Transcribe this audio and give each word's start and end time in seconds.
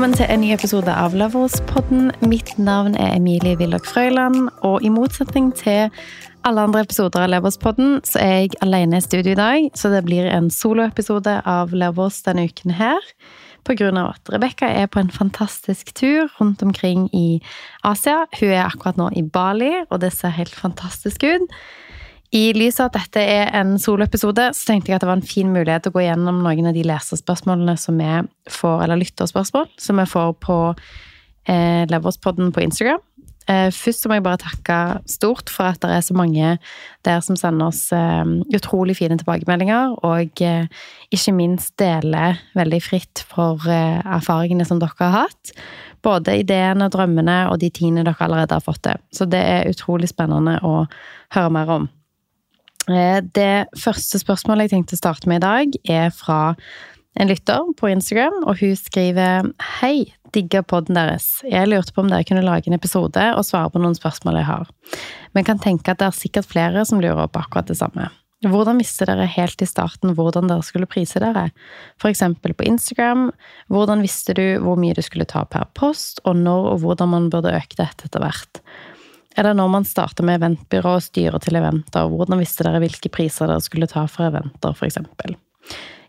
velkommen 0.00 0.16
til 0.16 0.30
en 0.32 0.40
ny 0.40 0.54
episode 0.54 0.92
av 0.96 1.12
Lovers-podden. 1.12 2.06
Mitt 2.24 2.54
navn 2.56 2.94
er 2.96 3.18
Emilie 3.18 3.58
Willoch 3.60 3.84
Frøyland, 3.84 4.46
og 4.64 4.80
i 4.80 4.88
motsetning 4.88 5.50
til 5.52 5.90
alle 6.48 6.62
andre 6.64 6.86
episoder 6.86 7.26
av 7.26 7.28
Lovers-podden, 7.34 7.98
så 8.08 8.22
er 8.22 8.32
jeg 8.38 8.54
alene 8.64 8.96
i 8.96 9.04
studio 9.04 9.34
i 9.34 9.36
dag, 9.36 9.66
så 9.76 9.90
det 9.92 10.00
blir 10.06 10.24
en 10.32 10.48
soloepisode 10.48 11.34
av 11.44 11.76
Lovers 11.76 12.22
denne 12.24 12.46
uken 12.48 12.72
her. 12.78 13.12
Pga. 13.68 13.90
at 14.06 14.32
Rebekka 14.32 14.72
er 14.72 14.88
på 14.88 15.02
en 15.04 15.12
fantastisk 15.12 15.92
tur 15.92 16.32
rundt 16.40 16.62
omkring 16.62 17.10
i 17.12 17.42
Asia. 17.84 18.24
Hun 18.40 18.56
er 18.56 18.64
akkurat 18.64 18.96
nå 18.96 19.10
i 19.12 19.20
Bali, 19.20 19.84
og 19.90 20.00
det 20.00 20.14
ser 20.16 20.32
helt 20.32 20.56
fantastisk 20.56 21.28
ut. 21.28 21.60
I 22.30 22.52
lys 22.54 22.78
av 22.78 22.92
at 22.92 22.98
dette 23.00 23.22
er 23.26 23.48
en 23.58 23.74
soloepisode, 23.82 24.52
så 24.54 24.68
tenkte 24.68 24.92
jeg 24.92 25.00
at 25.00 25.02
det 25.02 25.10
var 25.10 25.18
en 25.18 25.26
fin 25.26 25.50
mulighet 25.50 25.88
å 25.88 25.94
gå 25.96 26.04
gjennom 26.04 26.44
noen 26.44 26.70
av 26.70 26.76
de 26.76 26.84
leserspørsmålene 26.86 27.74
som 27.80 27.98
vi 27.98 28.10
får, 28.54 28.84
eller 28.84 29.00
lytterspørsmål, 29.02 29.66
som 29.82 29.98
vi 29.98 30.06
får 30.06 30.36
på 30.46 30.58
eh, 30.70 31.82
Leverspodden 31.90 32.54
på 32.54 32.62
Instagram. 32.62 33.02
Eh, 33.50 33.72
først 33.74 34.06
må 34.06 34.20
jeg 34.20 34.26
bare 34.28 34.42
takke 34.44 34.78
stort 35.10 35.50
for 35.50 35.72
at 35.72 35.82
det 35.82 35.90
er 35.90 36.06
så 36.06 36.14
mange 36.14 36.54
der 37.08 37.20
som 37.26 37.34
sender 37.40 37.72
oss 37.72 37.88
eh, 37.96 38.22
utrolig 38.54 39.00
fine 39.00 39.18
tilbakemeldinger, 39.18 39.98
og 40.06 40.46
eh, 40.46 40.70
ikke 41.10 41.34
minst 41.34 41.74
deler 41.82 42.38
veldig 42.54 42.84
fritt 42.86 43.26
for 43.26 43.66
eh, 43.66 43.98
erfaringene 44.06 44.68
som 44.68 44.78
dere 44.78 44.94
har 45.02 45.24
hatt. 45.24 45.56
Både 46.06 46.38
ideene, 46.44 46.92
drømmene 46.94 47.48
og 47.50 47.58
de 47.58 47.74
tingene 47.74 48.06
dere 48.06 48.22
allerede 48.22 48.54
har 48.54 48.62
fått 48.62 48.84
til. 48.86 49.02
Så 49.10 49.26
det 49.26 49.42
er 49.42 49.72
utrolig 49.74 50.14
spennende 50.14 50.60
å 50.62 50.84
høre 51.34 51.58
mer 51.58 51.80
om. 51.80 51.90
Eh, 52.88 53.18
det 53.36 53.68
første 53.78 54.20
spørsmålet 54.22 54.68
jeg 54.68 54.78
tenkte 54.78 54.96
å 54.96 55.02
starte 55.02 55.28
med 55.30 55.42
i 55.42 55.46
dag, 55.46 55.76
er 55.90 56.14
fra 56.14 56.54
en 57.18 57.28
lytter 57.28 57.72
på 57.76 57.90
Instagram, 57.90 58.44
og 58.46 58.62
hun 58.62 58.76
skriver 58.78 59.50
Hei, 59.80 60.12
digger 60.34 60.62
podden 60.62 60.96
deres. 60.96 61.40
Jeg 61.44 61.68
lurte 61.68 61.92
på 61.92 62.04
om 62.04 62.10
dere 62.10 62.24
kunne 62.28 62.46
lage 62.46 62.70
en 62.70 62.78
episode 62.78 63.26
og 63.34 63.44
svare 63.46 63.72
på 63.74 63.82
noen 63.82 63.98
spørsmål 63.98 64.38
jeg 64.40 64.48
har. 64.48 64.70
Men 65.34 65.46
kan 65.46 65.60
tenke 65.60 65.90
at 65.90 66.00
det 66.00 66.08
er 66.08 66.16
sikkert 66.16 66.48
flere 66.48 66.86
som 66.86 67.02
lurer 67.02 67.28
på 67.28 67.42
akkurat 67.42 67.68
det 67.68 67.78
samme. 67.80 68.08
Hvordan 68.40 68.78
visste 68.80 69.04
dere 69.04 69.26
helt 69.28 69.60
i 69.60 69.68
starten 69.68 70.14
hvordan 70.16 70.48
dere 70.48 70.64
skulle 70.64 70.88
prise 70.88 71.20
dere? 71.20 71.50
Eksempel 72.08 72.54
på 72.56 72.64
Instagram. 72.64 73.26
Hvordan 73.68 74.00
visste 74.00 74.32
du 74.38 74.44
hvor 74.64 74.80
mye 74.80 74.96
du 74.96 75.02
skulle 75.04 75.28
ta 75.28 75.42
per 75.44 75.66
post, 75.76 76.22
og 76.24 76.38
når 76.40 76.70
og 76.70 76.80
hvordan 76.86 77.12
man 77.12 77.28
burde 77.32 77.52
øke 77.52 77.76
dette 77.76 78.08
etter 78.08 78.24
hvert? 78.24 78.62
Eller 79.38 79.54
når 79.54 79.70
man 79.70 79.86
starter 79.86 80.26
med 80.26 80.40
eventbyrå 80.40 80.96
og 80.98 81.04
styrer 81.06 81.38
til 81.42 81.58
eventer, 81.60 82.10
hvordan 82.10 82.40
visste 82.40 82.66
dere 82.66 82.82
hvilke 82.82 83.12
priser 83.12 83.50
dere 83.50 83.62
skulle 83.64 83.88
ta 83.90 84.06
for 84.10 84.26
eventer, 84.30 84.74
f.eks.? 84.74 84.98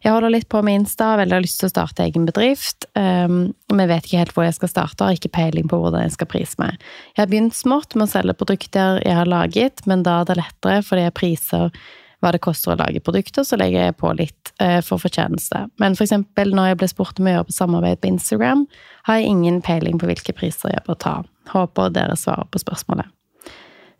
Jeg 0.02 0.16
holder 0.16 0.34
litt 0.34 0.48
på 0.50 0.64
med 0.66 0.80
Insta, 0.80 1.12
har 1.12 1.20
veldig 1.22 1.44
lyst 1.44 1.60
til 1.62 1.70
å 1.70 1.74
starte 1.76 2.02
egen 2.08 2.24
bedrift, 2.26 2.88
um, 2.98 3.52
men 3.70 3.90
vet 3.92 4.08
ikke 4.08 4.22
helt 4.24 4.34
hvor 4.34 4.48
jeg 4.48 4.58
skal 4.58 4.72
starte, 4.72 5.06
har 5.06 5.18
ikke 5.18 5.34
peiling 5.36 5.70
på 5.70 5.78
hvordan 5.78 6.08
jeg 6.08 6.16
skal 6.16 6.30
prise 6.32 6.58
meg. 6.62 6.82
Jeg 7.14 7.22
har 7.22 7.30
begynt 7.30 7.58
smått 7.58 7.94
med 7.94 8.08
å 8.08 8.14
selge 8.16 8.38
produkter 8.40 8.98
jeg 9.06 9.18
har 9.20 9.30
laget, 9.30 9.86
men 9.86 10.02
da 10.08 10.24
er 10.24 10.32
det 10.32 10.40
lettere 10.42 10.82
fordi 10.88 11.06
jeg 11.06 11.18
priser 11.20 11.84
hva 12.22 12.32
det 12.34 12.42
koster 12.44 12.74
å 12.74 12.80
lage 12.80 13.02
produkter, 13.04 13.46
så 13.48 13.58
legger 13.60 13.88
jeg 13.88 13.98
på 14.00 14.12
litt 14.18 14.52
uh, 14.62 14.80
for 14.86 15.02
fortjeneste. 15.02 15.66
Men 15.82 15.98
for 15.98 16.06
eksempel 16.06 16.54
når 16.56 16.72
jeg 16.72 16.82
ble 16.82 16.90
spurt 16.92 17.22
om 17.22 17.30
å 17.30 17.36
gjøre 17.36 17.48
på 17.50 17.58
samarbeid 17.58 18.02
på 18.02 18.12
Instagram, 18.12 18.66
har 19.10 19.20
jeg 19.20 19.32
ingen 19.34 19.62
peiling 19.66 19.98
på 20.02 20.10
hvilke 20.10 20.36
priser 20.38 20.76
jeg 20.76 20.86
bør 20.88 21.00
ta. 21.02 21.16
Håper 21.52 21.94
dere 21.96 22.18
svarer 22.20 22.50
på 22.54 22.62
spørsmålet. 22.62 23.10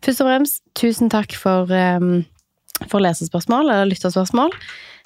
Først 0.02 0.22
og 0.22 0.30
fremst, 0.30 0.62
tusen 0.78 1.10
takk 1.12 1.34
for, 1.38 1.70
um, 1.70 2.24
for 2.90 3.02
lesespørsmål, 3.02 3.70
eller 3.70 3.90
lytterspørsmål. 3.90 4.54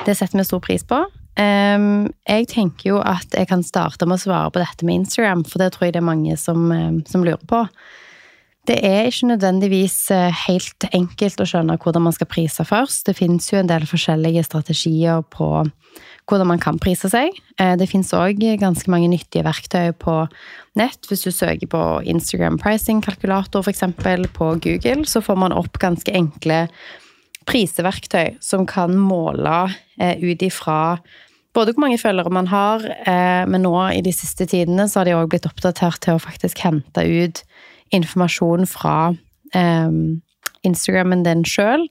Det 0.05 0.17
setter 0.17 0.41
vi 0.41 0.49
stor 0.49 0.63
pris 0.65 0.85
på. 0.89 1.03
Um, 1.37 2.07
jeg 2.25 2.49
tenker 2.49 2.95
jo 2.95 3.01
at 3.05 3.33
jeg 3.37 3.49
kan 3.51 3.65
starte 3.65 4.09
med 4.09 4.17
å 4.17 4.25
svare 4.25 4.53
på 4.53 4.61
dette 4.63 4.89
med 4.89 5.03
Instagram, 5.03 5.45
for 5.45 5.61
det 5.61 5.75
tror 5.75 5.89
jeg 5.89 5.97
det 5.97 6.01
er 6.01 6.09
mange 6.09 6.37
som, 6.41 6.71
um, 6.73 7.03
som 7.09 7.25
lurer 7.25 7.45
på. 7.49 7.67
Det 8.67 8.77
er 8.83 9.07
ikke 9.07 9.29
nødvendigvis 9.31 10.09
uh, 10.11 10.33
helt 10.49 10.89
enkelt 10.91 11.43
å 11.43 11.47
skjønne 11.47 11.77
hvordan 11.79 12.03
man 12.09 12.15
skal 12.17 12.29
prise 12.31 12.67
først. 12.67 13.05
Det 13.07 13.15
finnes 13.19 13.47
jo 13.53 13.61
en 13.61 13.71
del 13.71 13.87
forskjellige 13.87 14.43
strategier 14.49 15.23
på 15.31 15.51
hvordan 16.27 16.51
man 16.51 16.63
kan 16.63 16.79
prise 16.83 17.09
seg. 17.13 17.37
Eh, 17.61 17.75
det 17.79 17.87
fins 17.87 18.11
òg 18.17 18.41
ganske 18.59 18.91
mange 18.91 19.09
nyttige 19.13 19.47
verktøy 19.47 19.93
på 19.95 20.17
nett. 20.79 20.99
Hvis 21.07 21.23
du 21.23 21.31
søker 21.31 21.71
på 21.71 21.83
Instagram 22.11 22.59
pricing 22.59 23.03
kalkulator 23.05 23.63
f.eks. 23.63 23.85
på 24.35 24.49
Google, 24.65 25.07
så 25.07 25.23
får 25.23 25.39
man 25.39 25.55
opp 25.55 25.79
ganske 25.83 26.11
enkle 26.11 26.65
priseverktøy 27.47 28.41
som 28.43 28.67
kan 28.67 28.97
måle 28.99 29.69
eh, 30.01 30.19
ut 30.19 30.43
ifra 30.43 30.99
både 31.57 31.73
hvor 31.73 31.87
mange 31.87 32.01
følgere 32.01 32.33
man 32.35 32.51
har, 32.51 32.83
eh, 32.85 33.45
men 33.49 33.63
nå 33.65 33.73
i 33.95 34.03
de 34.05 34.13
siste 34.13 34.45
tidene 34.51 34.85
så 34.91 35.01
har 35.01 35.09
de 35.09 35.15
òg 35.17 35.31
blitt 35.33 35.47
oppdatert 35.49 36.03
til 36.05 36.17
å 36.17 36.21
faktisk 36.21 36.61
hente 36.67 37.07
ut 37.07 37.46
informasjon 37.95 38.67
fra 38.71 39.15
Instagrammen 40.67 41.23
din 41.25 41.45
sjøl. 41.47 41.87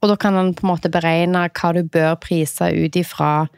Og 0.00 0.08
da 0.12 0.16
kan 0.20 0.36
han 0.36 0.54
på 0.56 0.64
en 0.64 0.72
måte 0.72 0.92
beregne 0.92 1.46
hva 1.48 1.72
du 1.76 1.82
bør 1.84 2.16
prise 2.20 2.70
ut 2.72 2.96
ifra 2.96 3.48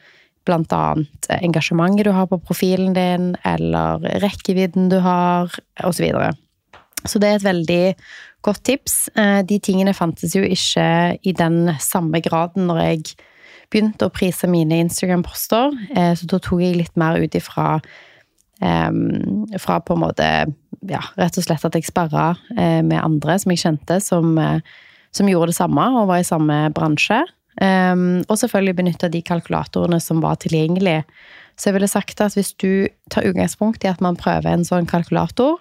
annet 0.50 1.28
engasjementet 1.38 2.04
du 2.04 2.10
har 2.10 2.26
på 2.26 2.40
profilen 2.42 2.94
din, 2.94 3.36
eller 3.44 4.02
rekkevidden 4.22 4.88
du 4.90 4.98
har, 4.98 5.52
osv. 5.84 5.92
Så, 5.92 6.02
videre. 6.02 6.32
så 7.06 7.18
det 7.18 7.28
er 7.28 7.34
et 7.36 7.44
veldig 7.44 7.94
godt 8.42 8.64
tips. 8.64 9.08
Eh, 9.16 9.42
de 9.46 9.58
tingene 9.58 9.94
fantes 9.94 10.34
jo 10.34 10.42
ikke 10.42 11.18
i 11.22 11.32
den 11.32 11.70
samme 11.78 12.20
graden 12.20 12.66
når 12.66 12.80
jeg 12.82 13.14
begynte 13.70 14.08
å 14.08 14.12
prise 14.12 14.50
mine 14.50 14.82
Instagram-poster, 14.82 15.70
eh, 15.94 16.14
så 16.18 16.26
da 16.26 16.40
tok 16.42 16.60
jeg 16.60 16.76
litt 16.76 16.96
mer 16.96 17.22
ut 17.22 17.34
ifra 17.38 17.78
um, 18.60 19.46
fra 19.58 19.78
på 19.80 19.94
en 19.94 20.02
måte 20.02 20.28
ja, 20.88 21.02
rett 21.20 21.36
og 21.38 21.44
slett 21.44 21.64
at 21.68 21.76
jeg 21.78 21.86
sparra 21.86 22.32
med 22.50 22.98
andre 22.98 23.36
som 23.38 23.52
jeg 23.54 23.62
kjente, 23.62 24.00
som 24.02 24.34
som 25.12 25.28
gjorde 25.28 25.52
det 25.52 25.58
samme 25.58 25.84
og 26.00 26.08
var 26.10 26.22
i 26.22 26.26
samme 26.26 26.58
bransje. 26.74 27.20
Um, 27.60 28.22
og 28.32 28.38
selvfølgelig 28.40 28.78
benytta 28.78 29.10
de 29.12 29.20
kalkulatorene 29.22 30.00
som 30.00 30.22
var 30.24 30.38
tilgjengelige. 30.40 31.04
Så 31.60 31.68
jeg 31.68 31.76
ville 31.76 31.90
sagt 31.90 32.20
at 32.24 32.36
hvis 32.36 32.54
du 32.56 32.88
tar 33.12 33.26
utgangspunkt 33.28 33.84
i 33.84 33.90
at 33.90 34.00
man 34.00 34.16
prøver 34.16 34.48
en 34.48 34.64
sånn 34.64 34.88
kalkulator, 34.88 35.60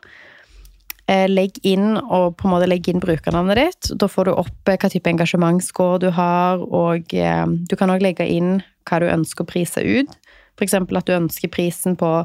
eh, 1.12 1.28
legg 1.28 1.60
inn 1.68 1.98
og 2.00 2.38
på 2.40 2.48
en 2.48 2.54
måte 2.56 2.70
legg 2.72 2.88
inn 2.88 3.04
brukernavnet 3.04 3.60
ditt. 3.60 3.92
Da 4.00 4.08
får 4.08 4.30
du 4.30 4.34
opp 4.40 4.72
eh, 4.72 4.80
hva 4.80 4.90
type 4.90 5.12
engasjementsscore 5.12 6.00
du 6.06 6.08
har, 6.16 6.64
og 6.64 7.12
eh, 7.12 7.44
du 7.68 7.76
kan 7.76 7.92
òg 7.92 8.06
legge 8.08 8.24
inn 8.24 8.62
hva 8.88 9.02
du 9.04 9.10
ønsker 9.12 9.44
å 9.44 9.52
prise 9.52 9.84
ut. 9.84 10.16
F.eks. 10.56 10.80
at 10.80 11.12
du 11.12 11.14
ønsker 11.18 11.52
prisen 11.52 12.00
på 12.00 12.22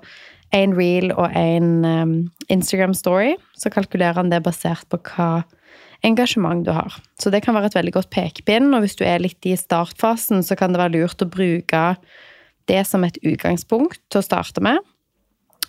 én 0.54 0.74
reel 0.76 1.10
og 1.14 1.34
én 1.36 1.84
um, 1.84 2.16
Instagram 2.52 2.94
story. 2.94 3.34
Så 3.58 3.72
kalkulerer 3.72 4.20
han 4.20 4.30
det 4.32 4.44
basert 4.46 4.86
på 4.92 5.00
hva 5.10 5.44
engasjement 6.06 6.64
du 6.66 6.72
har. 6.74 6.98
Så 7.20 7.32
det 7.32 7.42
kan 7.44 7.56
være 7.56 7.70
et 7.70 7.78
veldig 7.78 7.94
godt 7.96 8.10
pekepinn, 8.14 8.72
og 8.74 8.84
hvis 8.84 8.98
du 8.98 9.04
er 9.06 9.22
litt 9.22 9.48
i 9.48 9.56
startfasen, 9.58 10.44
så 10.44 10.58
kan 10.58 10.74
det 10.74 10.82
være 10.82 10.98
lurt 10.98 11.24
å 11.24 11.30
bruke 11.30 11.86
det 12.70 12.82
som 12.88 13.06
et 13.06 13.18
utgangspunkt 13.22 14.02
til 14.10 14.20
å 14.20 14.26
starte 14.26 14.62
med. 14.64 14.78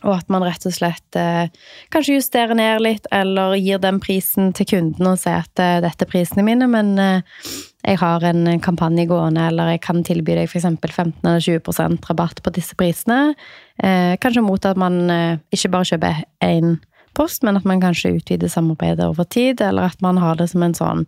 Og 0.05 0.13
at 0.13 0.27
man 0.29 0.43
rett 0.45 0.65
og 0.69 0.75
slett 0.75 1.17
eh, 1.17 1.47
kanskje 1.93 2.19
justerer 2.19 2.57
ned 2.57 2.83
litt, 2.85 3.07
eller 3.13 3.55
gir 3.57 3.81
den 3.81 4.01
prisen 4.03 4.51
til 4.57 4.69
kunden 4.69 5.09
og 5.09 5.17
sier 5.21 5.41
at 5.41 5.63
eh, 5.63 5.79
dette 5.81 6.05
er 6.05 6.11
prisene 6.11 6.45
mine, 6.45 6.67
men 6.69 6.93
eh, 7.01 7.41
jeg 7.87 8.01
har 8.01 8.23
en 8.27 8.59
kampanje 8.59 9.05
gående, 9.07 9.45
eller 9.47 9.71
jeg 9.71 9.81
kan 9.85 10.03
tilby 10.03 10.35
deg 10.35 10.49
f.eks. 10.49 10.67
15 10.67 11.23
eller 11.23 11.39
20% 11.39 12.09
rabatt 12.09 12.41
på 12.43 12.51
disse 12.57 12.75
prisene. 12.75 13.31
Eh, 13.79 14.17
kanskje 14.19 14.43
mot 14.43 14.67
at 14.67 14.79
man 14.79 15.05
eh, 15.13 15.39
ikke 15.55 15.71
bare 15.71 15.87
kjøper 15.93 16.21
én 16.43 16.75
post, 17.17 17.45
men 17.47 17.57
at 17.57 17.65
man 17.65 17.81
kanskje 17.81 18.17
utvider 18.17 18.51
samarbeidet 18.51 19.07
over 19.07 19.23
tid, 19.23 19.63
eller 19.63 19.87
at 19.93 20.03
man 20.03 20.19
har 20.21 20.35
det 20.35 20.49
som 20.51 20.65
en 20.67 20.75
sånn 20.77 21.05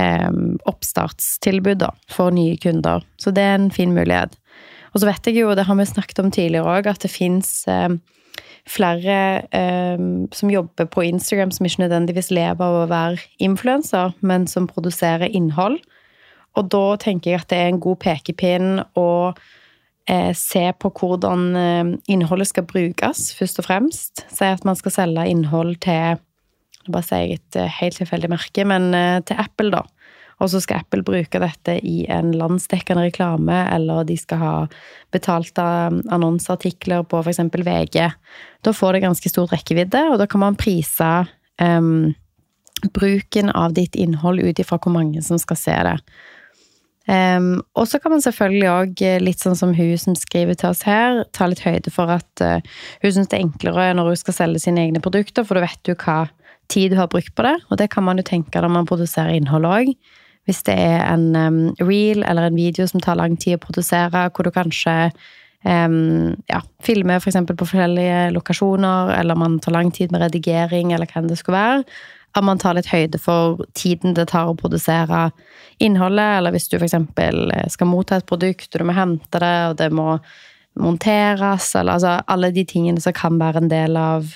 eh, 0.00 0.30
oppstartstilbud 0.70 1.82
da, 1.84 1.92
for 2.10 2.32
nye 2.34 2.56
kunder. 2.62 3.04
Så 3.20 3.34
det 3.34 3.44
er 3.44 3.58
en 3.58 3.70
fin 3.74 3.92
mulighet. 3.92 4.38
Og 4.92 5.00
så 5.02 5.08
vet 5.08 5.28
jeg 5.28 5.40
jo, 5.40 5.52
det 5.56 5.68
har 5.68 5.76
vi 5.78 5.88
snakket 5.88 6.24
om 6.24 6.32
tidligere 6.32 6.72
òg, 6.72 6.88
at 6.88 7.04
det 7.04 7.12
fins 7.12 7.52
eh, 7.68 7.92
flere 8.68 9.16
eh, 9.54 10.02
som 10.32 10.52
jobber 10.52 10.88
på 10.90 11.04
Instagram 11.08 11.52
som 11.54 11.66
ikke 11.66 11.84
nødvendigvis 11.84 12.30
lever 12.34 12.62
av 12.62 12.82
å 12.82 12.90
være 12.90 13.22
influenser, 13.42 14.14
men 14.20 14.46
som 14.50 14.68
produserer 14.70 15.32
innhold. 15.32 15.80
Og 16.58 16.68
da 16.72 16.84
tenker 17.00 17.32
jeg 17.32 17.42
at 17.42 17.50
det 17.52 17.60
er 17.60 17.70
en 17.72 17.80
god 17.82 18.00
pekepinn 18.02 18.82
å 18.98 19.08
eh, 20.08 20.32
se 20.36 20.64
på 20.78 20.92
hvordan 20.98 21.46
eh, 21.56 21.94
innholdet 22.12 22.50
skal 22.50 22.68
brukes, 22.68 23.30
først 23.38 23.62
og 23.62 23.68
fremst. 23.68 24.26
Si 24.32 24.44
at 24.48 24.66
man 24.68 24.78
skal 24.78 24.96
selge 25.00 25.30
innhold 25.32 25.80
til 25.86 26.20
Nå 26.82 26.96
bare 26.96 27.06
sier 27.06 27.20
jeg 27.22 27.38
et 27.38 27.56
eh, 27.62 27.74
helt 27.78 27.94
tilfeldig 28.00 28.30
merke, 28.32 28.64
men 28.66 28.88
eh, 28.98 29.20
til 29.22 29.38
Apple, 29.38 29.70
da. 29.70 29.84
Og 30.42 30.50
så 30.50 30.58
skal 30.62 30.80
Apple 30.82 31.04
bruke 31.06 31.38
dette 31.38 31.76
i 31.86 32.02
en 32.10 32.32
landsdekkende 32.34 33.04
reklame, 33.06 33.60
eller 33.70 34.02
de 34.08 34.16
skal 34.18 34.40
ha 34.40 34.54
betalte 35.14 35.62
annonseartikler 36.10 37.04
på 37.06 37.20
f.eks. 37.22 37.38
VG. 37.54 38.08
Da 38.66 38.74
får 38.74 38.96
det 38.96 39.04
ganske 39.04 39.30
stor 39.30 39.46
rekkevidde, 39.54 40.02
og 40.10 40.18
da 40.18 40.26
kan 40.26 40.42
man 40.42 40.58
prise 40.58 41.12
um, 41.62 42.10
bruken 42.90 43.52
av 43.54 43.76
ditt 43.78 43.94
innhold 43.94 44.42
ut 44.42 44.58
ifra 44.58 44.80
hvor 44.82 44.96
mange 44.96 45.22
som 45.22 45.38
skal 45.38 45.60
se 45.60 45.78
det. 45.86 45.96
Um, 47.10 47.64
og 47.74 47.88
så 47.90 47.98
kan 47.98 48.12
man 48.14 48.22
selvfølgelig 48.22 48.68
òg, 48.70 49.00
litt 49.24 49.42
sånn 49.42 49.58
som 49.58 49.72
hun 49.74 49.96
som 49.98 50.14
skriver 50.18 50.54
til 50.58 50.70
oss 50.70 50.84
her, 50.86 51.24
ta 51.34 51.48
litt 51.50 51.64
høyde 51.64 51.90
for 51.90 52.12
at 52.14 52.44
uh, 52.44 52.62
hun 53.02 53.14
syns 53.16 53.32
det 53.32 53.40
er 53.40 53.46
enklere 53.48 53.88
når 53.98 54.12
hun 54.12 54.20
skal 54.20 54.36
selge 54.36 54.62
sine 54.62 54.84
egne 54.84 55.02
produkter, 55.02 55.46
for 55.46 55.58
da 55.58 55.66
vet 55.66 55.82
du 55.88 55.96
hva 55.96 56.24
tid 56.70 56.94
du 56.94 57.00
har 57.00 57.10
brukt 57.10 57.34
på 57.34 57.46
det. 57.46 57.56
Og 57.70 57.80
det 57.80 57.90
kan 57.92 58.06
man 58.06 58.22
jo 58.22 58.26
tenke 58.26 58.62
når 58.62 58.72
man 58.72 58.88
produserer 58.88 59.34
innhold 59.34 59.66
òg. 59.68 59.92
Hvis 60.46 60.64
det 60.66 60.74
er 60.74 61.04
en 61.06 61.34
um, 61.38 61.60
reel 61.82 62.24
eller 62.26 62.48
en 62.48 62.58
video 62.58 62.86
som 62.90 63.02
tar 63.02 63.18
lang 63.18 63.36
tid 63.38 63.58
å 63.58 63.62
produsere, 63.62 64.28
hvor 64.34 64.46
du 64.46 64.54
kanskje 64.54 64.94
um, 65.66 66.34
ja, 66.50 66.62
filmer 66.82 67.22
f.eks. 67.22 67.38
på 67.46 67.58
forskjellige 67.66 68.32
lokasjoner, 68.34 69.14
eller 69.20 69.38
man 69.38 69.60
tar 69.62 69.76
lang 69.76 69.92
tid 69.94 70.14
med 70.14 70.24
redigering, 70.24 70.94
eller 70.94 71.10
hva 71.10 71.22
det 71.26 71.38
skulle 71.38 71.60
være, 71.60 71.84
at 72.32 72.44
man 72.44 72.60
tar 72.60 72.76
litt 72.78 72.88
høyde 72.88 73.20
for 73.20 73.60
tiden 73.76 74.14
det 74.16 74.30
tar 74.32 74.48
å 74.48 74.56
produsere 74.56 75.30
innholdet, 75.82 76.38
eller 76.38 76.54
hvis 76.54 76.70
du 76.72 76.78
f.eks. 76.78 76.94
Eh, 76.96 77.68
skal 77.72 77.90
motta 77.90 78.18
et 78.18 78.28
produkt, 78.28 78.70
og 78.72 78.80
du 78.80 78.88
må 78.88 78.96
hente 78.96 79.42
det, 79.42 79.56
og 79.72 79.76
det 79.80 79.90
må 79.92 80.16
monteres, 80.80 81.74
eller 81.76 81.98
altså 81.98 82.16
alle 82.32 82.52
de 82.54 82.64
tingene 82.68 83.02
som 83.04 83.14
kan 83.16 83.36
være 83.40 83.62
en 83.62 83.70
del 83.72 83.98
av, 84.00 84.30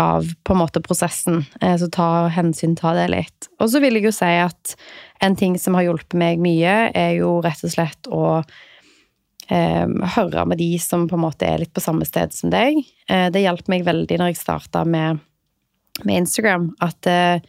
av 0.00 0.26
på 0.42 0.54
en 0.54 0.62
måte 0.64 0.82
prosessen. 0.82 1.44
Eh, 1.60 1.76
så 1.78 1.90
ta 1.92 2.26
hensyn, 2.34 2.74
ta 2.78 2.96
det 2.98 3.08
litt. 3.14 3.50
Og 3.60 3.70
så 3.70 3.82
vil 3.84 4.00
jeg 4.00 4.08
jo 4.08 4.14
si 4.14 4.32
at 4.42 4.76
en 5.24 5.38
ting 5.38 5.58
som 5.60 5.78
har 5.78 5.86
hjulpet 5.86 6.18
meg 6.18 6.42
mye, 6.42 6.78
er 6.90 7.18
jo 7.20 7.38
rett 7.44 7.62
og 7.64 7.74
slett 7.76 8.10
å 8.10 8.24
eh, 9.48 9.86
høre 10.16 10.48
med 10.50 10.58
de 10.58 10.72
som 10.82 11.06
på 11.08 11.18
en 11.18 11.26
måte 11.28 11.46
er 11.46 11.62
litt 11.62 11.74
på 11.74 11.84
samme 11.84 12.08
sted 12.08 12.34
som 12.34 12.50
deg. 12.52 12.82
Eh, 13.08 13.28
det 13.30 13.44
hjalp 13.46 13.70
meg 13.70 13.86
veldig 13.86 14.18
når 14.18 14.32
jeg 14.32 14.42
starta 14.42 14.82
med 14.88 15.22
med 16.02 16.24
Instagram 16.24 16.72
at 16.82 17.06
eh, 17.06 17.40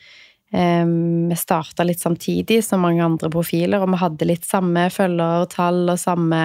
vi 0.55 1.35
starta 1.35 1.83
litt 1.83 1.99
samtidig 1.99 2.61
som 2.63 2.83
mange 2.85 3.03
andre 3.03 3.29
profiler, 3.33 3.81
og 3.81 3.91
vi 3.91 3.99
hadde 3.99 4.27
litt 4.29 4.45
samme 4.47 4.85
følgertall 4.93 5.89
og 5.91 5.99
samme 5.99 6.41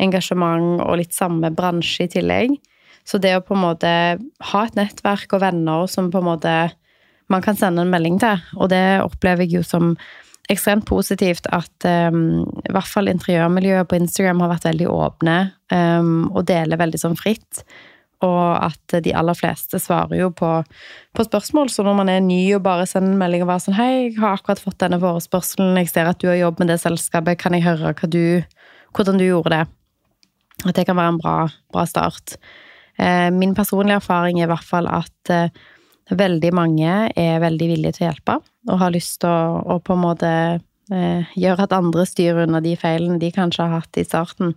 engasjement 0.00 0.84
og 0.84 1.00
litt 1.00 1.16
samme 1.16 1.50
bransje 1.50 2.06
i 2.06 2.12
tillegg. 2.12 2.54
Så 3.02 3.18
det 3.18 3.32
å 3.36 3.42
på 3.44 3.56
en 3.56 3.64
måte 3.64 3.90
ha 4.52 4.64
et 4.66 4.76
nettverk 4.78 5.32
og 5.34 5.42
venner 5.42 5.88
som 5.90 6.12
på 6.12 6.20
en 6.20 6.28
måte 6.28 6.54
man 7.30 7.42
kan 7.42 7.58
sende 7.58 7.82
en 7.82 7.92
melding 7.92 8.18
til, 8.22 8.42
og 8.58 8.70
det 8.72 9.00
opplever 9.02 9.46
jeg 9.46 9.60
jo 9.60 9.66
som 9.66 9.94
ekstremt 10.50 10.86
positivt 10.88 11.46
at 11.54 11.86
um, 11.86 12.42
i 12.66 12.72
hvert 12.74 12.90
fall 12.90 13.10
interiørmiljøet 13.10 13.86
på 13.86 14.00
Instagram 14.00 14.42
har 14.42 14.50
vært 14.56 14.66
veldig 14.66 14.88
åpne 14.90 15.36
um, 15.70 16.24
og 16.32 16.42
deler 16.50 16.80
veldig 16.80 16.98
sånn 16.98 17.14
fritt 17.18 17.62
og 18.26 18.46
at 18.66 18.96
de 19.04 19.14
aller 19.16 19.36
fleste 19.38 19.80
svarer 19.80 20.18
jo 20.20 20.30
på, 20.36 20.50
på, 21.16 21.26
spørsmål. 21.26 21.70
Så 21.72 21.84
når 21.86 21.98
man 22.02 22.12
er 22.12 22.22
ny 22.24 22.40
og 22.56 22.64
bare 22.66 22.86
sender 22.88 23.14
en 23.14 23.20
melding 23.20 23.44
og 23.44 23.50
bare 23.52 23.64
sånn 23.64 23.78
Hei, 23.78 23.90
jeg 24.10 24.16
har 24.20 24.36
akkurat 24.36 24.62
fått 24.62 24.80
denne 24.82 25.00
forespørselen, 25.00 25.78
jeg 25.80 25.92
ser 25.92 26.10
at 26.10 26.20
du 26.20 26.28
har 26.28 26.40
jobb 26.40 26.60
med 26.60 26.72
det 26.72 26.80
selskapet, 26.82 27.40
kan 27.40 27.56
jeg 27.56 27.64
høre 27.64 27.94
du, 28.12 28.24
hvordan 28.96 29.20
du 29.20 29.26
gjorde 29.26 29.54
det? 29.54 29.62
At 30.66 30.76
det 30.76 30.86
kan 30.88 30.98
være 30.98 31.14
en 31.14 31.20
bra, 31.20 31.36
bra 31.72 31.86
start. 31.88 32.36
Eh, 33.00 33.30
min 33.32 33.54
personlige 33.56 34.00
erfaring 34.02 34.40
er 34.40 34.48
i 34.48 34.52
hvert 34.52 34.66
fall 34.66 34.88
at 34.92 35.32
eh, 35.32 35.52
veldig 36.10 36.50
mange 36.56 36.96
er 37.16 37.40
veldig 37.40 37.68
villige 37.70 37.96
til 37.96 38.06
å 38.06 38.10
hjelpe, 38.10 38.36
og 38.68 38.82
har 38.82 38.92
lyst 38.92 39.20
til 39.22 39.30
å, 39.30 39.62
å 39.64 39.78
på 39.84 39.96
en 39.96 40.04
måte 40.04 40.32
eh, 40.92 41.32
gjøre 41.38 41.64
at 41.64 41.76
andre 41.76 42.04
styrer 42.08 42.44
under 42.44 42.64
de 42.64 42.76
feilene 42.76 43.20
de 43.22 43.32
kanskje 43.32 43.64
har 43.64 43.80
hatt 43.80 44.00
i 44.00 44.04
starten. 44.04 44.52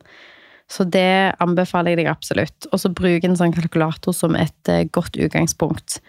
Så 0.72 0.86
det 0.88 1.36
anbefaler 1.44 1.94
jeg 1.94 2.04
deg 2.04 2.12
absolutt. 2.12 2.68
Og 2.72 2.82
så 2.82 2.92
bruk 2.94 3.26
en 3.26 3.38
sånn 3.40 3.54
kalkulator 3.56 4.16
som 4.16 4.38
et 4.40 4.72
eh, 4.72 4.86
godt 4.94 5.18
utgangspunkt. 5.20 6.00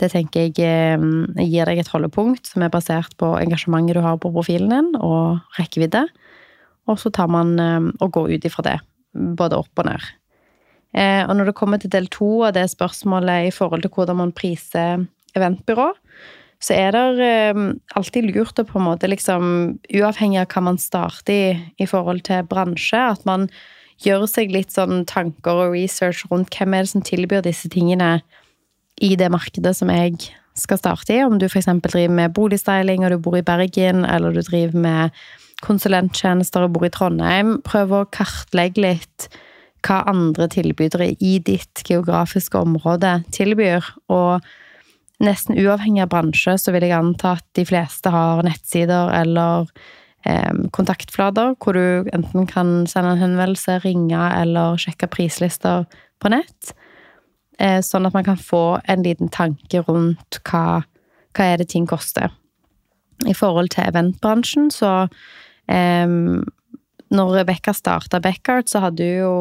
Det 0.00 0.10
tenker 0.12 0.46
jeg 0.46 0.60
eh, 0.62 1.06
gir 1.42 1.68
deg 1.68 1.82
et 1.82 1.90
holdepunkt 1.92 2.48
som 2.52 2.64
er 2.64 2.72
basert 2.72 3.16
på 3.20 3.34
engasjementet 3.40 3.98
du 3.98 4.04
har 4.04 4.20
på 4.22 4.32
profilen 4.34 4.72
din, 4.72 4.92
og 5.00 5.42
rekkevidde. 5.58 6.06
Og 6.86 7.00
så 7.02 7.10
tar 7.10 7.32
man 7.32 7.56
eh, 7.62 7.90
og 8.00 8.14
går 8.16 8.36
ut 8.36 8.48
ifra 8.48 8.64
det. 8.70 8.78
Både 9.16 9.58
opp 9.58 9.82
og 9.82 9.90
ned. 9.90 10.12
Og 10.96 11.32
når 11.36 11.50
det 11.50 11.56
kommer 11.58 11.80
til 11.80 11.90
del 11.92 12.06
to 12.08 12.28
av 12.46 12.54
det 12.56 12.62
spørsmålet 12.72 13.48
i 13.48 13.52
forhold 13.52 13.82
til 13.84 13.90
hvordan 13.92 14.16
man 14.16 14.30
priser 14.32 15.02
eventbyrå, 15.36 15.90
så 16.62 16.76
er 16.76 16.94
det 16.96 17.64
alltid 17.98 18.30
lurt 18.30 18.62
å 18.62 18.64
på 18.64 18.78
en 18.80 18.86
måte 18.86 19.10
liksom, 19.10 19.50
uavhengig 19.92 20.40
av 20.40 20.48
hva 20.54 20.62
man 20.70 20.80
starter 20.80 21.34
i 21.36 21.50
i 21.84 21.88
forhold 21.90 22.22
til 22.28 22.46
bransje, 22.48 23.02
at 23.12 23.26
man 23.28 23.44
gjøre 24.04 24.28
seg 24.28 24.52
litt 24.52 24.74
sånn 24.74 25.04
tanker 25.08 25.66
og 25.66 25.76
research 25.76 26.26
rundt 26.30 26.52
hvem 26.56 26.74
er 26.76 26.84
det 26.84 26.92
som 26.92 27.04
tilbyr 27.04 27.44
disse 27.46 27.70
tingene 27.72 28.18
i 29.02 29.14
det 29.18 29.28
markedet 29.32 29.74
som 29.76 29.92
jeg 29.92 30.16
skal 30.56 30.80
starte 30.80 31.14
i. 31.14 31.22
Om 31.24 31.38
du 31.40 31.46
f.eks. 31.48 31.68
driver 31.84 32.14
med 32.16 32.34
boligstyling 32.36 33.04
og 33.04 33.12
du 33.12 33.18
bor 33.22 33.36
i 33.38 33.44
Bergen, 33.44 34.04
eller 34.08 34.32
du 34.32 34.42
driver 34.44 34.78
med 34.86 35.26
konsulenttjenester 35.64 36.66
og 36.66 36.76
bor 36.76 36.86
i 36.88 36.92
Trondheim. 36.92 37.58
Prøv 37.64 37.92
å 37.92 38.06
kartlegge 38.12 38.84
litt 38.84 39.28
hva 39.86 40.02
andre 40.10 40.48
tilbydere 40.50 41.12
i 41.22 41.36
ditt 41.44 41.84
geografiske 41.86 42.58
område 42.58 43.20
tilbyr. 43.36 43.84
Og 44.12 44.44
nesten 45.22 45.58
uavhengig 45.60 46.04
av 46.04 46.12
bransje 46.12 46.56
så 46.60 46.74
vil 46.74 46.88
jeg 46.88 46.96
anta 46.96 47.36
at 47.38 47.46
de 47.56 47.64
fleste 47.68 48.12
har 48.12 48.42
nettsider 48.46 49.12
eller 49.16 49.70
kontaktflater, 50.74 51.54
hvor 51.62 51.76
du 51.76 52.08
enten 52.14 52.48
kan 52.50 52.86
sende 52.90 53.14
en 53.14 53.22
henvendelse, 53.22 53.78
ringe 53.84 54.18
eller 54.40 54.78
sjekke 54.80 55.08
prislister 55.12 55.86
på 56.22 56.32
nett. 56.32 56.72
Eh, 57.58 57.80
sånn 57.84 58.08
at 58.08 58.16
man 58.16 58.26
kan 58.26 58.40
få 58.40 58.80
en 58.88 59.04
liten 59.06 59.30
tanke 59.32 59.80
rundt 59.86 60.40
hva, 60.48 60.82
hva 61.36 61.48
er 61.52 61.62
det 61.62 61.70
ting 61.72 61.86
koster. 61.88 62.32
I 63.24 63.32
forhold 63.36 63.72
til 63.72 63.86
eventbransjen, 63.88 64.70
så 64.74 65.06
um, 65.72 66.44
Når 67.06 67.28
Rebekka 67.36 67.70
starta 67.72 68.18
Backyard, 68.20 68.66
så 68.68 68.82
hadde 68.82 69.04
hun 69.06 69.20
jo 69.22 69.34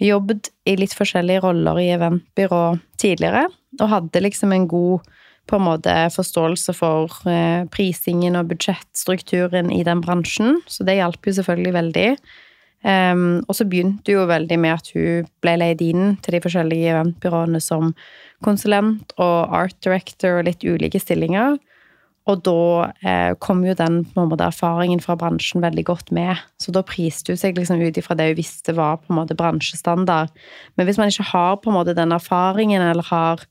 jobbet 0.00 0.48
i 0.66 0.72
litt 0.80 0.94
forskjellige 0.96 1.42
roller 1.44 1.78
i 1.78 1.90
eventbyrå 1.94 2.78
tidligere, 2.98 3.44
og 3.76 3.90
hadde 3.92 4.22
liksom 4.24 4.54
en 4.56 4.64
god 4.66 5.04
på 5.50 5.58
en 5.58 5.66
måte 5.66 5.92
forståelse 6.14 6.74
for 6.76 7.12
eh, 7.28 7.66
prisingen 7.72 8.38
og 8.38 8.48
budsjettstrukturen 8.52 9.70
i 9.74 9.82
den 9.86 10.00
bransjen, 10.04 10.60
så 10.66 10.86
det 10.88 10.98
hjalp 11.00 11.28
jo 11.28 11.36
selvfølgelig 11.38 11.74
veldig. 11.76 12.08
Um, 12.84 13.40
og 13.48 13.56
så 13.56 13.64
begynte 13.64 14.12
jo 14.12 14.26
veldig 14.28 14.58
med 14.60 14.74
at 14.76 14.90
hun 14.92 15.28
ble 15.40 15.54
leid 15.56 15.80
inn 15.80 16.18
til 16.20 16.36
de 16.36 16.40
forskjellige 16.44 16.90
eventbyråene 16.92 17.60
som 17.64 17.94
konsulent 18.44 19.14
og 19.16 19.54
art 19.56 19.78
director 19.84 20.42
og 20.42 20.50
litt 20.50 20.66
ulike 20.68 21.00
stillinger. 21.00 21.56
Og 22.28 22.40
da 22.44 22.60
eh, 23.04 23.32
kom 23.40 23.62
jo 23.66 23.74
den 23.76 24.02
måte, 24.16 24.46
erfaringen 24.46 25.00
fra 25.04 25.16
bransjen 25.20 25.64
veldig 25.64 25.84
godt 25.84 26.12
med. 26.16 26.40
Så 26.60 26.72
da 26.72 26.84
priste 26.84 27.32
hun 27.32 27.40
seg 27.40 27.56
liksom 27.58 27.82
ut 27.84 28.00
ifra 28.00 28.16
det 28.16 28.30
hun 28.30 28.38
visste 28.38 28.76
var 28.76 29.02
på 29.02 29.12
en 29.12 29.18
måte 29.18 29.36
bransjestandard. 29.36 30.32
Men 30.76 30.88
hvis 30.88 31.00
man 31.00 31.12
ikke 31.12 31.28
har 31.34 31.58
på 31.60 31.72
en 31.72 31.76
måte 31.76 31.96
den 31.96 32.16
erfaringen, 32.16 32.84
eller 32.84 33.04
har 33.10 33.44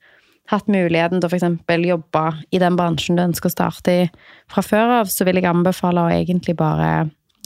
hatt 0.51 0.67
muligheten 0.71 1.21
til 1.21 1.29
å 1.29 1.31
f.eks. 1.31 1.85
jobbe 1.88 2.23
i 2.51 2.59
den 2.62 2.77
bransjen 2.79 3.17
du 3.17 3.23
ønsker 3.23 3.50
å 3.50 3.53
starte 3.53 3.93
i 3.93 4.07
fra 4.51 4.63
før 4.65 4.97
av, 5.00 5.12
så 5.12 5.27
vil 5.27 5.39
jeg 5.39 5.50
anbefale 5.50 6.03
å 6.03 6.12
egentlig 6.12 6.57
bare 6.59 6.89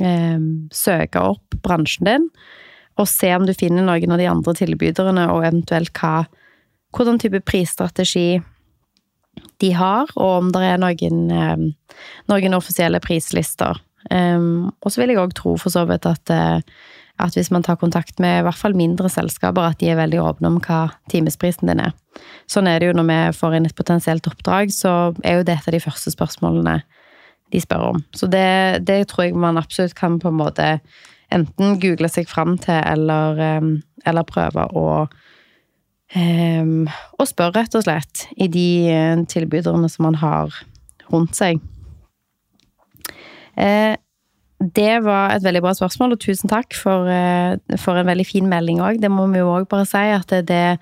eh, 0.02 0.40
søke 0.74 1.22
opp 1.34 1.60
bransjen 1.66 2.10
din, 2.10 2.28
og 2.98 3.10
se 3.10 3.30
om 3.36 3.46
du 3.46 3.54
finner 3.54 3.86
noen 3.86 4.16
av 4.16 4.22
de 4.22 4.30
andre 4.30 4.56
tilbyderne, 4.58 5.30
og 5.34 5.46
eventuelt 5.46 5.94
hva 6.02 6.26
Hvordan 6.96 7.18
type 7.20 7.42
prisstrategi 7.44 8.40
de 9.62 9.72
har, 9.76 10.08
og 10.16 10.30
om 10.38 10.52
det 10.56 10.62
er 10.64 10.80
noen, 10.82 11.18
eh, 11.36 12.00
noen 12.32 12.56
offisielle 12.58 13.02
prislister. 13.04 13.76
Um, 14.10 14.72
og 14.82 14.94
så 14.94 15.02
vil 15.02 15.12
jeg 15.12 15.20
òg 15.20 15.34
tro 15.36 15.58
for 15.60 15.74
så 15.74 15.84
vidt 15.90 16.06
at 16.08 16.32
uh, 16.32 16.62
at 17.22 17.38
hvis 17.38 17.50
man 17.54 17.64
tar 17.66 17.80
kontakt 17.82 18.20
med 18.24 18.40
i 18.40 18.46
hvert 18.46 18.60
fall 18.60 18.76
mindre 18.78 19.10
selskaper, 19.10 19.72
at 19.72 19.80
de 19.82 19.90
er 19.92 20.00
veldig 20.00 20.20
åpne 20.22 20.52
om 20.52 20.60
hva 20.62 20.88
timesprisen 21.12 21.70
din 21.72 21.82
er. 21.82 21.96
Sånn 22.50 22.70
er 22.70 22.80
det 22.80 22.92
jo 22.92 22.98
når 22.98 23.08
vi 23.10 23.20
får 23.38 23.58
inn 23.58 23.70
et 23.70 23.78
potensielt 23.78 24.30
oppdrag, 24.30 24.74
så 24.74 24.94
er 25.24 25.40
jo 25.40 25.48
det 25.48 25.58
et 25.58 25.70
av 25.70 25.76
de 25.76 25.84
første 25.84 26.14
spørsmålene 26.14 26.80
de 27.54 27.62
spør 27.64 27.92
om. 27.94 28.02
Så 28.16 28.30
det, 28.30 28.86
det 28.88 29.06
tror 29.10 29.28
jeg 29.28 29.38
man 29.40 29.60
absolutt 29.60 29.96
kan 29.98 30.20
på 30.22 30.32
en 30.32 30.42
måte 30.42 30.68
enten 31.34 31.80
google 31.82 32.10
seg 32.12 32.30
fram 32.30 32.58
til, 32.62 32.80
eller, 32.80 33.42
ehm, 33.44 33.72
eller 34.06 34.28
prøve 34.28 34.70
å 34.78 34.90
Um, 36.16 36.86
og 37.20 37.28
spør, 37.28 37.52
rett 37.52 37.74
og 37.76 37.84
slett, 37.84 38.22
i 38.40 38.48
de 38.48 38.88
eh, 38.88 39.24
tilbyderne 39.28 39.90
som 39.92 40.06
man 40.08 40.16
har 40.22 40.54
rundt 41.12 41.36
seg. 41.36 41.60
Eh, 43.60 43.98
det 44.58 45.04
var 45.06 45.36
et 45.36 45.44
veldig 45.46 45.62
bra 45.62 45.74
spørsmål, 45.78 46.16
og 46.16 46.22
tusen 46.24 46.50
takk 46.50 46.74
for, 46.74 47.06
eh, 47.10 47.58
for 47.78 47.98
en 47.98 48.08
veldig 48.08 48.26
fin 48.26 48.48
melding 48.50 48.80
òg. 48.82 49.02
Det 49.02 49.12
må 49.12 49.28
vi 49.32 49.38
jo 49.40 49.54
òg 49.54 49.68
bare 49.70 49.86
si, 49.86 49.98
at 49.98 50.28
det, 50.28 50.48
det, 50.48 50.80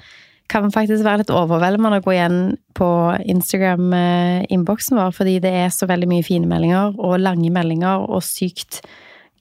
kan 0.47 0.69
faktisk 0.69 1.01
være 1.01 1.23
litt 1.23 1.31
overveldende 1.33 1.97
å 1.97 2.03
gå 2.05 2.11
igjen 2.13 2.57
på 2.77 2.87
Instagram-innboksen 3.33 4.99
vår, 4.99 5.09
fordi 5.17 5.39
det 5.41 5.49
er 5.49 5.71
så 5.73 5.87
veldig 5.89 6.05
mye 6.11 6.23
fine 6.23 6.45
meldinger, 6.45 6.93
og 7.01 7.17
lange 7.17 7.49
meldinger, 7.49 8.05
og 8.05 8.21
sykt 8.21 8.83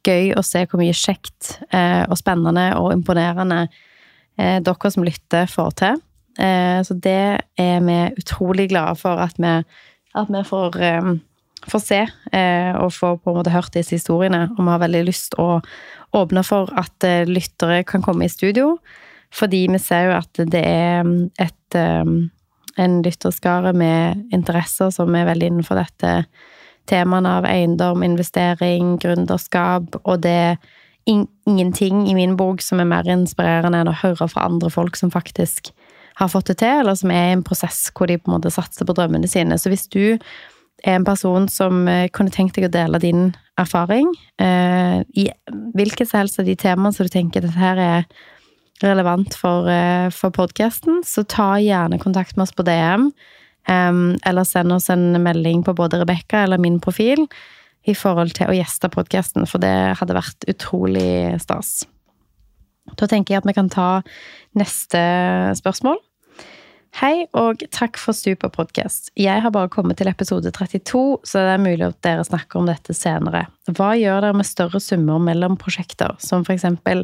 gøy 0.00 0.32
å 0.32 0.40
se 0.40 0.64
hvor 0.64 0.80
mye 0.80 0.96
kjekt 0.96 1.58
eh, 1.76 2.08
og 2.08 2.16
spennende 2.16 2.70
og 2.80 2.94
imponerende 2.94 3.66
eh, 4.38 4.62
dere 4.64 4.90
som 4.90 5.04
lytter, 5.04 5.44
får 5.44 5.76
til. 5.82 6.00
Så 6.34 6.96
det 6.98 7.44
er 7.62 7.84
vi 7.86 7.98
utrolig 8.18 8.70
glade 8.72 8.96
for 8.98 9.20
at 9.22 9.36
vi, 9.38 9.52
at 10.18 10.32
vi 10.32 10.40
får 10.48 10.80
få 11.70 11.80
se 11.80 12.02
eh, 12.04 12.72
og 12.76 12.92
få 12.92 13.14
på 13.16 13.32
en 13.32 13.38
måte 13.38 13.54
hørt 13.54 13.74
disse 13.76 13.96
historiene. 13.96 14.48
Og 14.54 14.60
vi 14.60 14.70
har 14.70 14.82
veldig 14.82 15.02
lyst 15.06 15.36
å 15.40 15.60
åpne 16.14 16.44
for 16.46 16.72
at 16.78 17.06
eh, 17.06 17.24
lyttere 17.28 17.82
kan 17.88 18.04
komme 18.04 18.26
i 18.26 18.32
studio. 18.32 18.76
Fordi 19.34 19.64
vi 19.72 19.80
ser 19.82 20.10
jo 20.10 20.16
at 20.18 20.42
det 20.52 20.62
er 20.62 21.08
et, 21.42 21.78
eh, 21.78 22.04
en 22.84 22.98
lytterskare 23.06 23.74
med 23.76 24.28
interesser 24.34 24.92
som 24.94 25.14
er 25.14 25.30
veldig 25.30 25.52
innenfor 25.52 25.80
dette 25.80 26.18
temaene 26.90 27.38
av 27.38 27.46
eiendom, 27.48 28.02
investering, 28.04 28.98
gründerskap, 29.00 29.96
og 30.04 30.20
det 30.20 30.34
er 30.34 30.58
ingenting 31.08 32.06
i 32.08 32.14
min 32.16 32.36
bok 32.36 32.62
som 32.64 32.80
er 32.80 32.88
mer 32.88 33.08
inspirerende 33.08 33.82
enn 33.82 33.90
å 33.92 33.96
høre 34.02 34.28
fra 34.28 34.46
andre 34.48 34.70
folk 34.72 34.96
som 34.96 35.12
faktisk 35.12 35.70
har 36.20 36.30
fått 36.30 36.52
det 36.52 36.58
til, 36.62 36.80
eller 36.80 36.96
som 36.96 37.12
er 37.12 37.30
i 37.30 37.36
en 37.38 37.44
prosess 37.44 37.88
hvor 37.96 38.08
de 38.08 38.18
på 38.20 38.30
en 38.30 38.36
måte 38.36 38.52
satser 38.54 38.86
på 38.86 38.94
drømmene 38.96 39.28
sine. 39.28 39.58
Så 39.58 39.72
hvis 39.72 39.88
du 39.90 40.16
er 40.82 40.98
en 40.98 41.06
person 41.06 41.48
som 41.48 41.86
eh, 41.88 42.08
kunne 42.12 42.32
tenkt 42.34 42.58
deg 42.58 42.68
å 42.68 42.74
dele 42.74 43.00
din 43.02 43.28
erfaring 43.60 44.08
eh, 44.42 45.00
i 45.14 45.28
hvilket 45.76 46.10
som 46.10 46.24
helst 46.24 46.40
av 46.42 46.48
de 46.48 46.56
temaene 46.58 46.94
som 46.94 47.06
du 47.06 47.12
tenker 47.12 47.44
dette 47.44 47.60
her 47.60 47.78
er 47.80 48.08
relevant 48.82 49.36
for, 49.38 49.68
eh, 49.70 50.08
for 50.10 50.34
podkasten, 50.34 51.02
så 51.06 51.22
ta 51.28 51.54
gjerne 51.62 52.00
kontakt 52.02 52.36
med 52.36 52.48
oss 52.48 52.54
på 52.56 52.66
DM. 52.66 53.10
Um, 53.64 54.18
eller 54.28 54.44
send 54.44 54.74
oss 54.74 54.90
en 54.92 55.14
melding 55.24 55.62
på 55.64 55.72
både 55.72 56.02
Rebekka 56.02 56.42
eller 56.44 56.60
min 56.60 56.76
profil 56.84 57.22
i 57.88 57.94
forhold 57.96 58.34
til 58.36 58.50
å 58.50 58.56
gjeste 58.58 58.90
podkasten, 58.92 59.46
for 59.48 59.62
det 59.62 59.96
hadde 59.96 60.16
vært 60.16 60.44
utrolig 60.52 61.32
stas. 61.40 61.86
Da 63.00 63.08
tenker 63.08 63.32
jeg 63.32 63.40
at 63.40 63.48
vi 63.48 63.56
kan 63.56 63.70
ta 63.72 63.88
neste 64.58 65.00
spørsmål. 65.56 65.96
Hei, 66.94 67.24
og 67.34 67.58
takk 67.74 67.96
for 67.98 68.14
super 68.14 68.52
podkast. 68.54 69.08
Jeg 69.18 69.42
har 69.42 69.50
bare 69.50 69.66
kommet 69.72 69.98
til 69.98 70.06
episode 70.06 70.52
32, 70.54 71.00
så 71.26 71.40
det 71.42 71.54
er 71.56 71.64
mulig 71.64 71.82
at 71.88 71.96
dere 72.06 72.22
snakker 72.22 72.60
om 72.60 72.68
dette 72.70 72.94
senere. 72.94 73.48
Hva 73.66 73.96
gjør 73.98 74.22
dere 74.22 74.36
med 74.38 74.46
større 74.46 74.78
summer 74.78 75.18
mellom 75.18 75.56
prosjekter, 75.58 76.14
som 76.22 76.44
for 76.46 76.54
eksempel 76.54 77.02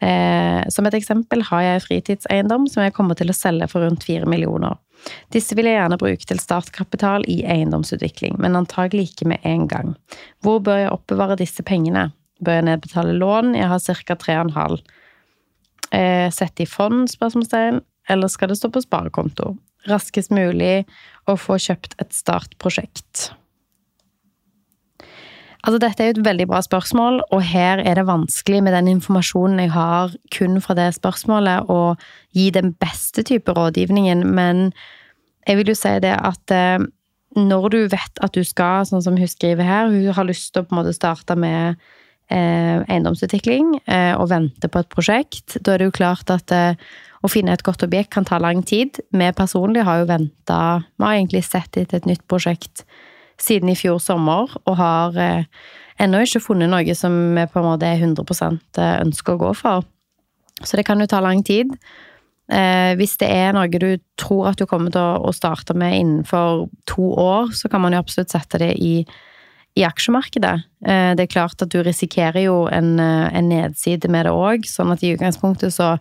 eh, 0.00 0.64
Som 0.72 0.88
et 0.88 0.96
eksempel 0.96 1.44
har 1.50 1.66
jeg 1.66 1.84
fritidseiendom 1.90 2.64
som 2.72 2.86
jeg 2.86 2.96
kommer 2.96 3.18
til 3.18 3.28
å 3.28 3.36
selge 3.36 3.68
for 3.68 3.84
rundt 3.84 4.08
fire 4.08 4.24
millioner. 4.24 4.80
Disse 5.34 5.58
vil 5.58 5.68
jeg 5.68 5.76
gjerne 5.76 6.00
bruke 6.00 6.32
til 6.32 6.40
startkapital 6.40 7.28
i 7.28 7.42
eiendomsutvikling, 7.44 8.40
men 8.40 8.56
antagelig 8.56 9.10
ikke 9.10 9.28
med 9.34 9.44
en 9.44 9.68
gang. 9.68 9.94
Hvor 10.40 10.64
bør 10.64 10.86
jeg 10.86 10.96
oppbevare 10.96 11.36
disse 11.44 11.60
pengene? 11.60 12.08
Bør 12.40 12.62
jeg 12.62 12.70
nedbetale 12.70 13.20
lån? 13.20 13.52
Jeg 13.60 13.68
har 13.68 13.86
ca. 14.08 14.20
3,5. 14.24 14.82
Eh, 15.92 16.28
sette 16.32 16.64
i 16.64 16.70
fond? 16.80 17.10
spørsmålstegn. 17.12 17.84
Eller 18.10 18.30
skal 18.32 18.50
det 18.50 18.58
stå 18.58 18.70
på 18.72 18.82
sparekonto? 18.82 19.54
Raskest 19.90 20.32
mulig 20.34 20.84
å 21.26 21.36
få 21.38 21.58
kjøpt 21.60 21.96
et 22.02 22.14
startprosjekt. 22.14 23.32
Altså, 25.62 25.78
dette 25.78 26.02
er 26.02 26.08
jo 26.10 26.16
et 26.16 26.26
veldig 26.26 26.48
bra 26.50 26.58
spørsmål, 26.64 27.20
og 27.30 27.44
her 27.46 27.78
er 27.86 27.94
det 27.98 28.08
vanskelig 28.08 28.64
med 28.66 28.74
den 28.74 28.88
informasjonen 28.96 29.62
jeg 29.62 29.70
har 29.76 30.14
kun 30.34 30.58
fra 30.62 30.74
det 30.74 30.88
spørsmålet, 30.96 31.70
å 31.70 31.94
gi 32.34 32.48
den 32.54 32.72
beste 32.82 33.22
type 33.26 33.54
rådgivningen, 33.54 34.24
men 34.34 34.72
jeg 35.46 35.60
vil 35.60 35.70
jo 35.70 35.78
si 35.78 35.94
det 36.02 36.16
at 36.18 36.54
eh, 36.54 36.82
når 37.38 37.68
du 37.70 37.78
vet 37.92 38.22
at 38.26 38.34
du 38.34 38.42
skal, 38.46 38.82
sånn 38.86 39.04
som 39.06 39.18
hun 39.18 39.30
skriver 39.30 39.66
her, 39.66 39.90
hun 39.94 40.10
har 40.16 40.26
lyst 40.26 40.50
til 40.50 40.64
å 40.64 40.66
på 40.66 40.74
en 40.74 40.80
måte 40.82 40.96
starte 40.96 41.38
med 41.38 41.78
eh, 42.26 42.82
eiendomsutvikling 42.82 43.76
eh, 43.86 44.18
og 44.18 44.32
vente 44.34 44.66
på 44.66 44.82
et 44.82 44.90
prosjekt, 44.90 45.60
da 45.62 45.76
er 45.76 45.82
det 45.82 45.90
jo 45.92 45.98
klart 46.02 46.34
at 46.34 46.54
å 47.22 47.30
finne 47.30 47.54
et 47.54 47.62
godt 47.64 47.84
objekt 47.86 48.12
kan 48.14 48.26
ta 48.26 48.38
lang 48.42 48.64
tid. 48.66 48.98
Vi 49.14 49.30
personlig 49.36 49.84
har 49.86 50.02
jo 50.02 50.10
venta 50.10 50.58
Vi 50.98 51.04
har 51.04 51.14
egentlig 51.14 51.44
sett 51.46 51.76
etter 51.78 52.00
et 52.00 52.08
nytt 52.10 52.26
prosjekt 52.30 52.84
siden 53.42 53.72
i 53.72 53.78
fjor 53.78 53.98
sommer, 54.02 54.50
og 54.66 54.76
har 54.78 55.18
eh, 55.18 55.48
ennå 56.02 56.22
ikke 56.22 56.42
funnet 56.42 56.70
noe 56.70 56.94
som 56.98 57.14
vi 57.36 57.46
på 57.50 57.60
en 57.60 57.68
måte 57.72 57.88
er 57.88 58.02
100 58.02 58.22
eh, 58.78 58.96
ønsker 59.02 59.34
å 59.34 59.42
gå 59.42 59.52
for. 59.58 59.86
Så 60.62 60.78
det 60.78 60.86
kan 60.86 61.00
jo 61.02 61.08
ta 61.10 61.22
lang 61.24 61.42
tid. 61.46 61.72
Eh, 62.52 62.92
hvis 62.98 63.16
det 63.18 63.30
er 63.32 63.54
noe 63.56 63.70
du 63.70 63.96
tror 64.20 64.52
at 64.52 64.60
du 64.60 64.66
kommer 64.70 64.94
til 64.94 65.26
å 65.26 65.32
starte 65.34 65.74
med 65.74 65.98
innenfor 65.98 66.68
to 66.90 67.12
år, 67.18 67.54
så 67.56 67.70
kan 67.72 67.82
man 67.82 67.96
jo 67.96 68.02
absolutt 68.02 68.34
sette 68.34 68.60
det 68.62 68.74
i, 68.78 68.94
i 69.78 69.86
aksjemarkedet. 69.88 70.54
Det 70.82 71.24
er 71.24 71.32
klart 71.32 71.62
at 71.64 71.72
du 71.72 71.80
risikerer 71.82 72.44
jo 72.44 72.66
en, 72.70 72.98
en 73.00 73.48
nedside 73.48 74.10
med 74.10 74.28
det 74.28 74.36
òg, 74.36 74.68
sånn 74.68 74.92
at 74.94 75.02
i 75.02 75.14
utgangspunktet 75.16 75.74
så, 75.74 75.96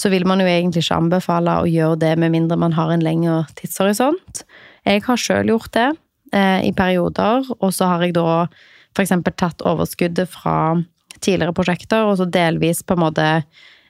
så 0.00 0.08
vil 0.12 0.24
man 0.28 0.40
jo 0.40 0.48
egentlig 0.48 0.84
ikke 0.86 0.96
anbefale 0.96 1.58
å 1.60 1.68
gjøre 1.68 1.98
det 2.00 2.14
med 2.20 2.32
mindre 2.32 2.56
man 2.60 2.76
har 2.76 2.92
en 2.92 3.04
lengre 3.04 3.42
tidshorisont. 3.58 4.44
Jeg 4.88 5.04
har 5.04 5.20
sjøl 5.20 5.52
gjort 5.52 5.74
det 5.76 5.88
eh, 6.32 6.60
i 6.64 6.72
perioder, 6.76 7.44
og 7.58 7.74
så 7.76 7.90
har 7.90 8.06
jeg 8.06 8.16
da 8.16 8.46
f.eks. 8.96 9.12
tatt 9.36 9.66
overskuddet 9.68 10.30
fra 10.32 10.78
tidligere 11.20 11.54
prosjekter, 11.56 12.08
og 12.08 12.16
så 12.16 12.26
delvis 12.26 12.80
på 12.86 12.96
en 12.96 13.04
måte 13.04 13.28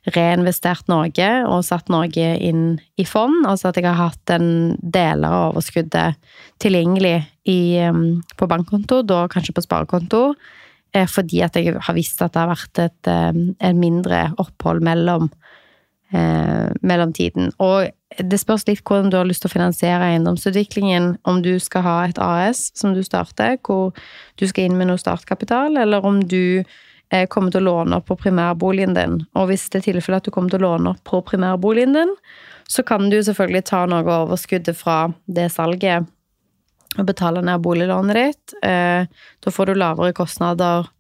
reinvestert 0.09 0.88
noe 0.88 1.29
og 1.45 1.61
satt 1.67 1.90
noe 1.93 2.09
inn 2.09 2.81
i 2.99 3.05
fond. 3.07 3.45
Altså 3.47 3.69
at 3.71 3.79
jeg 3.79 3.87
har 3.87 4.00
hatt 4.00 4.33
en 4.35 4.79
deler 4.81 5.29
av 5.29 5.52
overskuddet 5.52 6.19
tilgjengelig 6.62 7.21
i, 7.49 7.61
på 8.37 8.50
bankkonto, 8.50 9.02
da 9.07 9.26
kanskje 9.31 9.55
på 9.57 9.64
sparekonto, 9.64 10.25
eh, 10.97 11.07
fordi 11.07 11.45
at 11.47 11.57
jeg 11.61 11.76
har 11.76 11.97
visst 11.97 12.23
at 12.25 12.35
det 12.35 12.43
har 12.43 12.50
vært 12.50 12.83
et, 12.83 13.12
et 13.12 13.79
mindre 13.79 14.31
opphold 14.43 14.83
mellom, 14.85 15.31
eh, 16.12 16.69
mellomtiden. 16.81 17.52
Og 17.62 17.90
det 18.19 18.40
spørs 18.43 18.67
litt 18.69 18.83
hvordan 18.83 19.11
du 19.11 19.19
har 19.21 19.29
lyst 19.29 19.45
til 19.45 19.50
å 19.50 19.55
finansiere 19.55 20.11
eiendomsutviklingen. 20.11 21.14
Om 21.29 21.43
du 21.47 21.55
skal 21.62 21.87
ha 21.87 21.97
et 22.09 22.21
AS 22.23 22.69
som 22.79 22.95
du 22.97 23.02
starter, 23.07 23.59
hvor 23.67 23.95
du 24.40 24.47
skal 24.50 24.69
inn 24.69 24.79
med 24.79 24.90
noe 24.90 25.00
startkapital, 25.00 25.79
eller 25.81 26.07
om 26.07 26.23
du 26.23 26.62
eh, 26.62 27.26
kommer 27.31 27.55
til 27.55 27.62
å 27.62 27.69
låne 27.71 28.00
opp 28.00 28.11
på 28.11 28.19
primærboligen 28.25 28.97
din. 28.99 29.19
Og 29.38 29.50
hvis 29.50 29.69
det 29.71 29.83
er 29.83 29.90
tilfellet 29.93 30.25
at 30.25 30.31
du 30.31 30.35
kommer 30.35 30.52
til 30.52 30.62
å 30.62 30.73
låne 30.73 30.95
opp 30.95 31.05
på 31.07 31.23
primærboligen 31.33 31.97
din, 31.97 32.17
så 32.71 32.85
kan 32.87 33.11
du 33.11 33.19
selvfølgelig 33.19 33.67
ta 33.67 33.85
noe 33.90 34.05
av 34.05 34.11
overskuddet 34.29 34.79
fra 34.79 35.02
det 35.26 35.49
salget 35.55 36.07
og 36.99 37.07
betale 37.07 37.43
ned 37.47 37.62
boliglånet 37.62 38.19
ditt. 38.19 38.55
Eh, 38.67 39.07
da 39.07 39.52
får 39.55 39.71
du 39.71 39.79
lavere 39.79 40.14
kostnader 40.17 40.90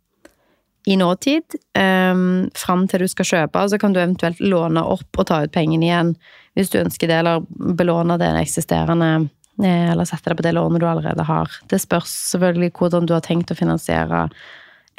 i 0.88 0.96
nåtid, 0.96 1.56
um, 1.76 2.48
fram 2.56 2.86
til 2.88 3.04
du 3.04 3.08
skal 3.10 3.28
kjøpe. 3.28 3.64
Så 3.68 3.78
kan 3.80 3.92
du 3.92 4.00
eventuelt 4.00 4.40
låne 4.40 4.82
opp 4.82 5.20
og 5.20 5.28
ta 5.28 5.42
ut 5.44 5.52
pengene 5.52 5.88
igjen 5.88 6.14
hvis 6.58 6.72
du 6.72 6.80
ønsker 6.80 7.10
det, 7.10 7.20
eller 7.20 7.44
belåne 7.78 8.16
det 8.20 8.30
eksisterende, 8.40 9.28
eh, 9.62 9.90
eller 9.92 10.08
sette 10.08 10.32
det 10.32 10.40
på 10.40 10.46
det 10.46 10.54
lånet 10.56 10.82
du 10.82 10.88
allerede 10.88 11.26
har. 11.28 11.52
Det 11.70 11.78
spørs 11.80 12.10
selvfølgelig 12.32 12.72
hvordan 12.78 13.06
du 13.06 13.14
har 13.14 13.22
tenkt 13.24 13.52
å 13.52 13.58
finansiere 13.58 14.26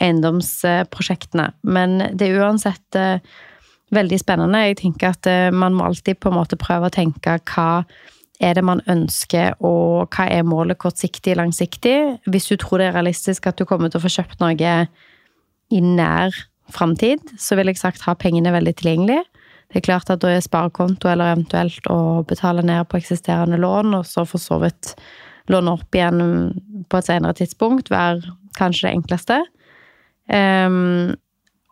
eiendomsprosjektene, 0.02 1.52
men 1.68 2.00
det 2.18 2.30
er 2.30 2.40
uansett 2.42 2.98
eh, 2.98 3.20
veldig 3.94 4.22
spennende. 4.22 4.64
Jeg 4.70 4.80
tenker 4.80 5.12
at 5.12 5.30
eh, 5.30 5.52
man 5.52 5.76
må 5.76 5.90
alltid 5.90 6.22
på 6.22 6.32
en 6.32 6.40
måte 6.40 6.60
prøve 6.60 6.88
å 6.88 6.96
tenke 6.96 7.38
hva 7.52 7.84
er 8.42 8.58
det 8.58 8.64
man 8.66 8.82
ønsker, 8.90 9.60
og 9.62 10.16
hva 10.16 10.26
er 10.32 10.48
målet 10.48 10.80
kortsiktig, 10.82 11.36
langsiktig? 11.38 11.98
Hvis 12.26 12.50
du 12.50 12.56
tror 12.58 12.82
det 12.82 12.90
er 12.90 12.98
realistisk 12.98 13.52
at 13.52 13.60
du 13.60 13.68
kommer 13.70 13.92
til 13.92 14.02
å 14.02 14.06
få 14.08 14.16
kjøpt 14.16 14.42
noe 14.42 14.56
i 15.72 15.82
nær 15.84 16.36
framtid, 16.72 17.24
så 17.40 17.58
vil 17.60 17.72
jeg 17.72 17.82
sagt 17.82 18.04
ha 18.08 18.16
pengene 18.20 18.54
veldig 18.54 18.74
tilgjengelig. 18.80 19.22
Det 19.72 19.80
er 19.80 19.88
klart 19.88 20.12
at 20.12 20.22
da 20.24 20.34
er 20.34 20.44
sparekonto 20.44 21.08
eller 21.08 21.32
eventuelt 21.32 21.86
å 21.92 22.24
betale 22.28 22.63
ned 22.66 22.90
på 22.92 23.00
eksisterende 23.00 23.60
lån, 23.62 23.96
og 23.96 24.08
så 24.08 24.25
for 24.28 24.44
så 24.44 24.60
vidt 24.63 24.96
låne 25.51 25.75
opp 25.78 25.96
igjen 25.96 26.22
på 26.92 27.00
et 27.00 27.08
senere 27.08 27.38
tidspunkt, 27.40 27.92
være 27.92 28.36
kanskje 28.58 28.90
det 28.90 28.96
enkleste. 28.98 29.40
Um, 30.32 31.16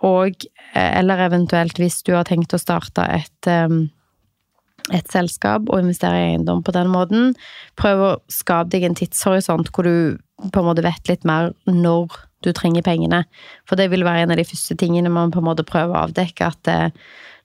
og 0.04 0.48
eller 0.80 1.26
eventuelt 1.26 1.80
hvis 1.80 2.00
du 2.08 2.14
har 2.16 2.28
tenkt 2.28 2.56
å 2.56 2.62
starte 2.62 3.04
et, 3.12 3.50
um, 3.52 3.90
et 4.96 5.12
selskap 5.12 5.68
og 5.68 5.84
investere 5.84 6.22
i 6.22 6.32
eiendom 6.32 6.64
på 6.64 6.76
den 6.76 6.92
måten, 6.92 7.36
prøv 7.80 8.06
å 8.06 8.16
skape 8.32 8.72
deg 8.76 8.88
en 8.88 8.98
tidshorisont 9.00 9.72
hvor 9.76 9.88
du 9.88 10.18
på 10.40 10.62
en 10.62 10.70
måte 10.70 10.86
vet 10.86 11.12
litt 11.12 11.28
mer 11.28 11.52
når 11.68 12.16
du 12.46 12.52
trenger 12.56 12.86
pengene. 12.86 13.24
For 13.68 13.80
det 13.80 13.90
vil 13.92 14.06
være 14.08 14.26
en 14.26 14.34
av 14.36 14.40
de 14.40 14.48
første 14.48 14.78
tingene 14.80 15.12
man 15.12 15.34
på 15.34 15.42
en 15.42 15.50
måte 15.50 15.68
prøver 15.68 15.96
å 15.96 16.06
avdekke, 16.08 16.50
at 16.54 16.72
eh, 16.72 16.90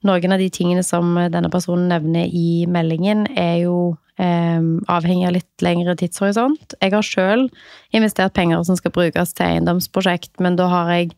noen 0.05 0.37
av 0.37 0.43
de 0.43 0.51
tingene 0.53 0.85
som 0.87 1.15
denne 1.17 1.51
personen 1.53 1.89
nevner 1.91 2.29
i 2.29 2.65
meldingen, 2.71 3.27
er 3.39 3.65
jo 3.65 3.77
eh, 4.21 4.61
avhengig 4.93 5.29
av 5.29 5.37
litt 5.39 5.65
lengre 5.65 5.97
tidshorisont. 6.01 6.77
Jeg 6.81 6.95
har 6.95 7.07
sjøl 7.07 7.49
investert 7.97 8.37
penger 8.37 8.67
som 8.69 8.79
skal 8.79 8.95
brukes 8.95 9.35
til 9.35 9.49
eiendomsprosjekt, 9.49 10.37
men 10.45 10.61
da 10.61 10.69
har 10.73 10.93
jeg 10.95 11.15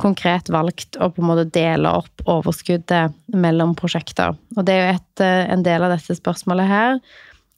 konkret 0.00 0.48
valgt 0.48 0.96
å 0.96 1.10
på 1.12 1.20
en 1.20 1.28
måte 1.28 1.48
dele 1.52 1.90
opp 2.00 2.22
overskuddet 2.30 3.16
mellom 3.36 3.74
prosjekter. 3.76 4.36
Og 4.56 4.64
det 4.64 4.76
er 4.76 4.80
jo 4.80 4.94
et, 4.96 5.24
eh, 5.26 5.52
en 5.52 5.62
del 5.66 5.84
av 5.84 5.92
dette 5.92 6.16
spørsmålet 6.16 6.66
her. 6.66 7.00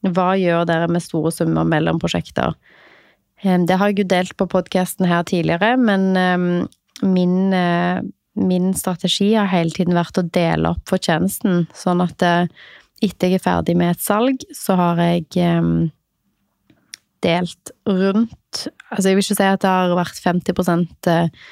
Hva 0.02 0.33
gjør 0.35 0.66
dere 0.66 0.88
med 0.88 1.02
store 1.02 1.31
summer 1.31 1.64
mellom 1.64 2.00
prosjekter? 2.02 2.57
Det 3.42 3.75
har 3.75 3.90
jeg 3.90 4.04
jo 4.04 4.11
delt 4.12 4.37
på 4.38 4.46
podkasten 4.46 5.08
her 5.11 5.25
tidligere, 5.26 5.75
men 5.76 6.12
eh, 6.16 6.44
min 7.02 8.12
min 8.32 8.70
strategi 8.72 9.34
har 9.34 9.50
hele 9.50 9.75
tiden 9.75 9.92
vært 9.92 10.16
å 10.16 10.25
dele 10.25 10.70
opp 10.72 10.88
fortjenesten, 10.88 11.66
sånn 11.76 12.00
at 12.00 12.22
eh, 12.25 12.46
etter 13.04 13.28
jeg 13.28 13.40
er 13.40 13.44
ferdig 13.44 13.75
med 13.76 13.92
et 13.92 14.00
salg, 14.00 14.46
så 14.56 14.76
har 14.78 15.02
jeg 15.02 15.26
delt 17.22 17.75
rundt 17.87 18.68
Altså, 18.92 19.08
jeg 19.08 19.16
vil 19.16 19.25
ikke 19.25 19.37
si 19.38 19.49
at 19.49 19.62
det 19.64 19.70
har 19.72 19.92
vært 19.96 20.18
50 20.22 20.87
eh, 21.11 21.44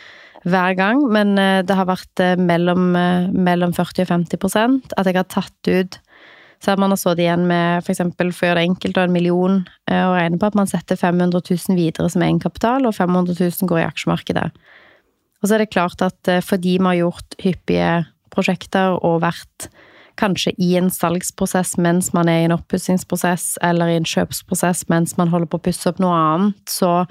hver 0.45 0.75
gang, 0.77 1.03
men 1.13 1.35
det 1.37 1.77
har 1.77 1.89
vært 1.89 2.23
mellom, 2.41 2.95
mellom 3.33 3.73
40 3.77 4.05
og 4.05 4.09
50% 4.09 4.95
At 4.97 5.09
jeg 5.09 5.19
har 5.19 5.29
tatt 5.29 5.69
ut 5.69 5.99
så 6.61 6.73
har 6.73 6.81
man 6.81 6.93
har 6.93 7.01
sittet 7.01 7.25
igjen 7.25 7.47
med 7.49 7.81
f.eks. 7.81 8.03
for, 8.05 8.33
for 8.37 8.45
å 8.45 8.51
gjøre 8.51 8.61
det 8.61 8.69
enkelt 8.69 8.99
og 9.01 9.07
en 9.07 9.15
million, 9.15 9.59
og 9.89 10.15
regne 10.17 10.41
på 10.41 10.51
at 10.51 10.59
man 10.59 10.69
setter 10.69 10.99
500 11.01 11.41
000 11.41 11.79
videre 11.79 12.11
som 12.13 12.25
egenkapital, 12.27 12.85
og 12.85 12.97
500 12.99 13.39
000 13.39 13.71
går 13.71 13.81
i 13.81 13.87
aksjemarkedet. 13.89 14.49
Og 15.41 15.49
så 15.49 15.57
er 15.57 15.65
det 15.65 15.73
klart 15.73 16.05
at 16.05 16.33
fordi 16.45 16.77
vi 16.77 16.85
har 16.85 16.99
gjort 16.99 17.39
hyppige 17.41 17.93
prosjekter 18.29 18.99
og 19.01 19.23
vært 19.25 19.71
kanskje 20.21 20.53
i 20.61 20.75
en 20.79 20.91
salgsprosess 20.93 21.77
mens 21.81 22.13
man 22.17 22.29
er 22.31 22.43
i 22.43 22.49
en 22.49 22.57
oppussingsprosess, 22.57 23.55
eller 23.65 23.91
i 23.91 23.99
en 24.01 24.09
kjøpsprosess 24.09 24.87
mens 24.93 25.17
man 25.21 25.33
holder 25.33 25.51
på 25.51 25.61
å 25.61 25.67
pusse 25.71 25.89
opp 25.91 26.01
noe 26.03 26.17
annet, 26.17 26.61
så 26.69 27.07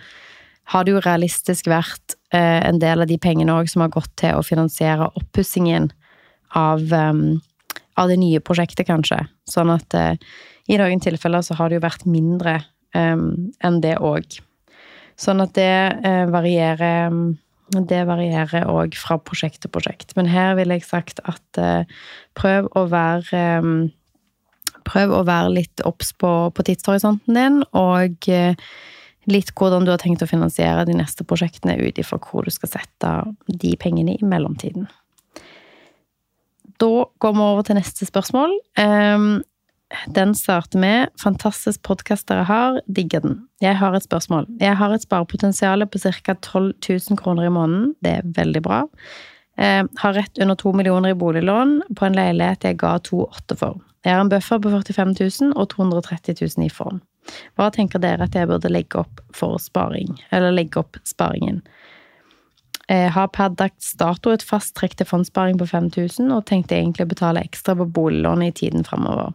har 0.70 0.86
det 0.86 0.94
jo 0.94 1.02
realistisk 1.02 1.70
vært 1.72 2.16
eh, 2.36 2.62
en 2.62 2.82
del 2.82 3.02
av 3.02 3.10
de 3.10 3.18
pengene 3.22 3.56
òg 3.58 3.72
som 3.72 3.84
har 3.86 3.94
gått 3.94 4.12
til 4.22 4.38
å 4.38 4.46
finansiere 4.46 5.10
oppussingen 5.18 5.90
av, 6.58 6.86
av, 6.94 8.10
det 8.10 8.20
nye 8.22 8.42
prosjektet, 8.42 8.86
kanskje. 8.90 9.18
Sånn 9.50 9.74
at 9.74 9.98
eh, 9.98 10.16
i 10.70 10.78
noen 10.80 11.02
tilfeller 11.02 11.44
så 11.46 11.58
har 11.58 11.70
det 11.70 11.80
jo 11.80 11.86
vært 11.88 12.06
mindre 12.10 12.60
um, 12.94 13.50
enn 13.66 13.82
det 13.84 13.98
òg. 13.98 14.40
Sånn 15.20 15.44
at 15.44 15.56
det 15.58 15.72
eh, 16.06 16.26
varierer 16.32 17.10
um, 17.10 17.38
det 17.70 18.02
varierer 18.10 18.66
òg 18.70 18.96
fra 18.98 19.20
prosjekt 19.22 19.62
til 19.64 19.72
prosjekt. 19.74 20.16
Men 20.18 20.30
her 20.32 20.56
ville 20.58 20.80
jeg 20.80 20.88
sagt 20.88 21.22
at 21.30 21.62
eh, 21.62 21.90
prøv 22.38 22.70
å 22.78 22.88
være 22.90 23.46
eh, 23.46 23.72
Prøv 24.90 25.12
å 25.14 25.26
være 25.28 25.52
litt 25.54 25.82
obs 25.86 26.16
på, 26.18 26.30
på, 26.56 26.64
tidshorisonten 26.66 27.36
din, 27.36 27.60
og 27.78 28.26
uh, 28.34 28.70
litt 29.30 29.52
hvordan 29.54 29.86
du 29.86 29.92
har 29.92 30.00
tenkt 30.02 30.24
å 30.26 30.30
finansiere 30.30 30.88
de 30.88 30.96
neste 30.98 31.26
prosjektene 31.28 31.76
ut 31.78 32.00
ifra 32.02 32.18
hvor 32.24 32.48
du 32.48 32.50
skal 32.56 32.72
sette 32.72 33.12
de 33.46 33.76
pengene 33.78 34.16
i 34.16 34.26
mellomtiden. 34.26 34.88
Da 36.80 37.06
går 37.20 37.34
vi 37.36 37.44
over 37.44 37.66
til 37.68 37.76
neste 37.76 38.08
spørsmål. 38.08 38.54
Um, 38.80 39.42
den 40.16 40.36
starter 40.36 40.80
med 40.80 41.10
'Fantastisk 41.18 41.82
podkast 41.84 42.28
dere 42.30 42.44
har, 42.44 42.82
digger 42.88 43.20
den'. 43.20 43.48
Jeg 43.62 43.78
har 43.78 43.94
et 43.94 44.04
spørsmål. 44.04 44.46
Jeg 44.60 44.78
har 44.78 44.94
et 44.94 45.02
sparepotensial 45.02 45.86
på 45.88 46.00
ca. 46.00 46.34
12 46.34 46.74
000 46.90 47.18
kroner 47.18 47.44
i 47.44 47.50
måneden. 47.50 47.96
Det 48.04 48.12
er 48.12 48.22
veldig 48.24 48.62
bra. 48.62 48.82
Um, 49.58 49.90
har 49.98 50.14
rett 50.14 50.38
under 50.42 50.56
2 50.56 50.72
millioner 50.72 51.10
i 51.10 51.14
boliglån 51.14 51.82
på 51.96 52.06
en 52.06 52.16
leilighet 52.16 52.64
jeg 52.64 52.78
ga 52.78 52.98
2,8 52.98 53.56
for. 53.56 53.82
Jeg 54.06 54.14
har 54.14 54.22
en 54.22 54.30
buffer 54.30 54.60
på 54.60 54.70
45 54.70 55.16
000 55.42 55.54
og 55.56 55.70
230 55.70 56.36
000 56.58 56.66
i 56.66 56.70
fond. 56.70 57.02
Hva 57.58 57.70
tenker 57.70 58.00
dere 58.00 58.24
at 58.24 58.36
jeg 58.36 58.48
burde 58.48 58.72
legge 58.72 59.02
opp 59.02 59.20
for 59.36 59.58
sparing? 59.58 60.16
Eller 60.32 60.52
legge 60.52 60.80
opp 60.80 60.98
sparingen? 61.04 61.62
Jeg 62.90 63.12
har 63.14 63.28
per 63.30 63.52
dags 63.54 63.92
dato 64.00 64.32
et 64.34 64.42
fast 64.42 64.74
trekk 64.74 64.96
til 64.98 65.06
fondssparing 65.06 65.60
på 65.62 65.68
5000, 65.70 66.32
og 66.34 66.48
tenkte 66.50 66.74
egentlig 66.74 67.06
å 67.06 67.12
betale 67.12 67.44
ekstra 67.46 67.76
på 67.78 67.86
boliglånet 67.86 68.50
i 68.50 68.56
tiden 68.64 68.88
fremover 68.88 69.30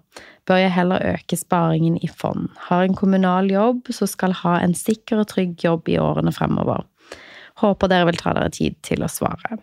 bør 0.48 0.60
jeg 0.60 0.74
heller 0.74 1.04
øke 1.14 1.36
sparingen 1.38 1.96
i 2.04 2.08
fond. 2.08 2.48
Har 2.68 2.84
en 2.84 2.96
kommunal 2.96 3.50
jobb, 3.52 3.88
så 3.90 4.08
skal 4.10 4.36
ha 4.44 4.58
en 4.60 4.74
sikker 4.76 5.22
og 5.22 5.30
trygg 5.32 5.56
jobb 5.64 5.88
i 5.88 5.98
årene 6.00 6.32
fremover. 6.34 6.84
Håper 7.62 7.90
dere 7.90 8.10
vil 8.10 8.20
ta 8.20 8.34
dere 8.36 8.52
tid 8.52 8.76
til 8.84 9.04
å 9.04 9.10
svare. 9.10 9.58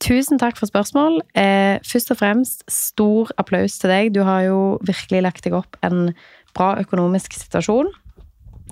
Tusen 0.00 0.40
takk 0.40 0.56
for 0.56 0.70
spørsmål. 0.70 1.20
Eh, 1.36 1.76
først 1.84 2.12
og 2.14 2.20
fremst 2.22 2.62
stor 2.72 3.32
applaus 3.40 3.76
til 3.80 3.92
deg. 3.92 4.12
Du 4.14 4.22
har 4.24 4.46
jo 4.46 4.60
virkelig 4.86 5.24
lagt 5.26 5.44
deg 5.44 5.56
opp 5.58 5.76
en 5.84 6.14
bra 6.56 6.72
økonomisk 6.80 7.36
situasjon. 7.36 7.90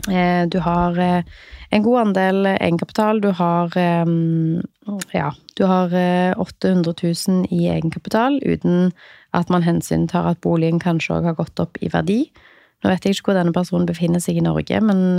Eh, 0.06 0.48
du 0.48 0.58
har 0.62 0.98
eh, 0.98 1.22
en 1.70 1.82
god 1.82 2.00
andel 2.00 2.46
egenkapital. 2.54 3.20
Du 3.20 3.30
har 3.34 3.76
eh, 3.76 4.04
ja, 5.12 5.32
du 5.56 5.64
har 5.64 5.94
800 6.38 6.94
000 7.02 7.46
i 7.50 7.68
egenkapital 7.68 8.38
uten 8.42 8.92
at 9.36 9.50
man 9.52 9.66
hensyntar 9.66 10.30
at 10.30 10.40
boligen 10.40 10.80
kanskje 10.80 11.18
òg 11.18 11.28
har 11.28 11.36
gått 11.36 11.60
opp 11.60 11.76
i 11.82 11.90
verdi. 11.92 12.22
Nå 12.82 12.92
vet 12.92 13.04
jeg 13.04 13.16
ikke 13.16 13.32
hvor 13.32 13.40
denne 13.40 13.52
personen 13.52 13.88
befinner 13.88 14.22
seg 14.22 14.38
i 14.38 14.44
Norge, 14.44 14.78
men 14.80 15.18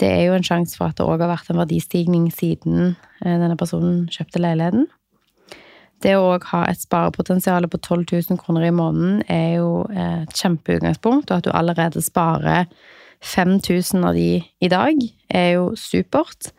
det 0.00 0.08
er 0.08 0.22
jo 0.24 0.34
en 0.34 0.46
sjanse 0.46 0.74
for 0.78 0.88
at 0.88 0.98
det 0.98 1.06
òg 1.06 1.22
har 1.22 1.30
vært 1.30 1.52
en 1.52 1.60
verdistigning 1.60 2.30
siden 2.34 2.96
denne 3.20 3.54
personen 3.60 4.08
kjøpte 4.10 4.42
leiligheten. 4.42 4.88
Det 6.02 6.16
å 6.16 6.24
òg 6.32 6.48
ha 6.50 6.64
et 6.66 6.82
sparepotensial 6.82 7.68
på 7.70 7.78
12 7.78 8.06
000 8.32 8.40
kroner 8.40 8.66
i 8.66 8.74
måneden 8.74 9.20
er 9.30 9.60
jo 9.60 9.84
et 9.92 10.34
kjempeutgangspunkt, 10.34 11.30
og 11.30 11.36
at 11.36 11.46
du 11.46 11.52
allerede 11.54 12.02
sparer 12.02 12.66
5000 13.24 14.04
av 14.04 14.14
de 14.14 14.42
i 14.60 14.70
dag, 14.70 15.00
er 15.32 15.50
jo 15.56 15.70
supert. 15.78 16.52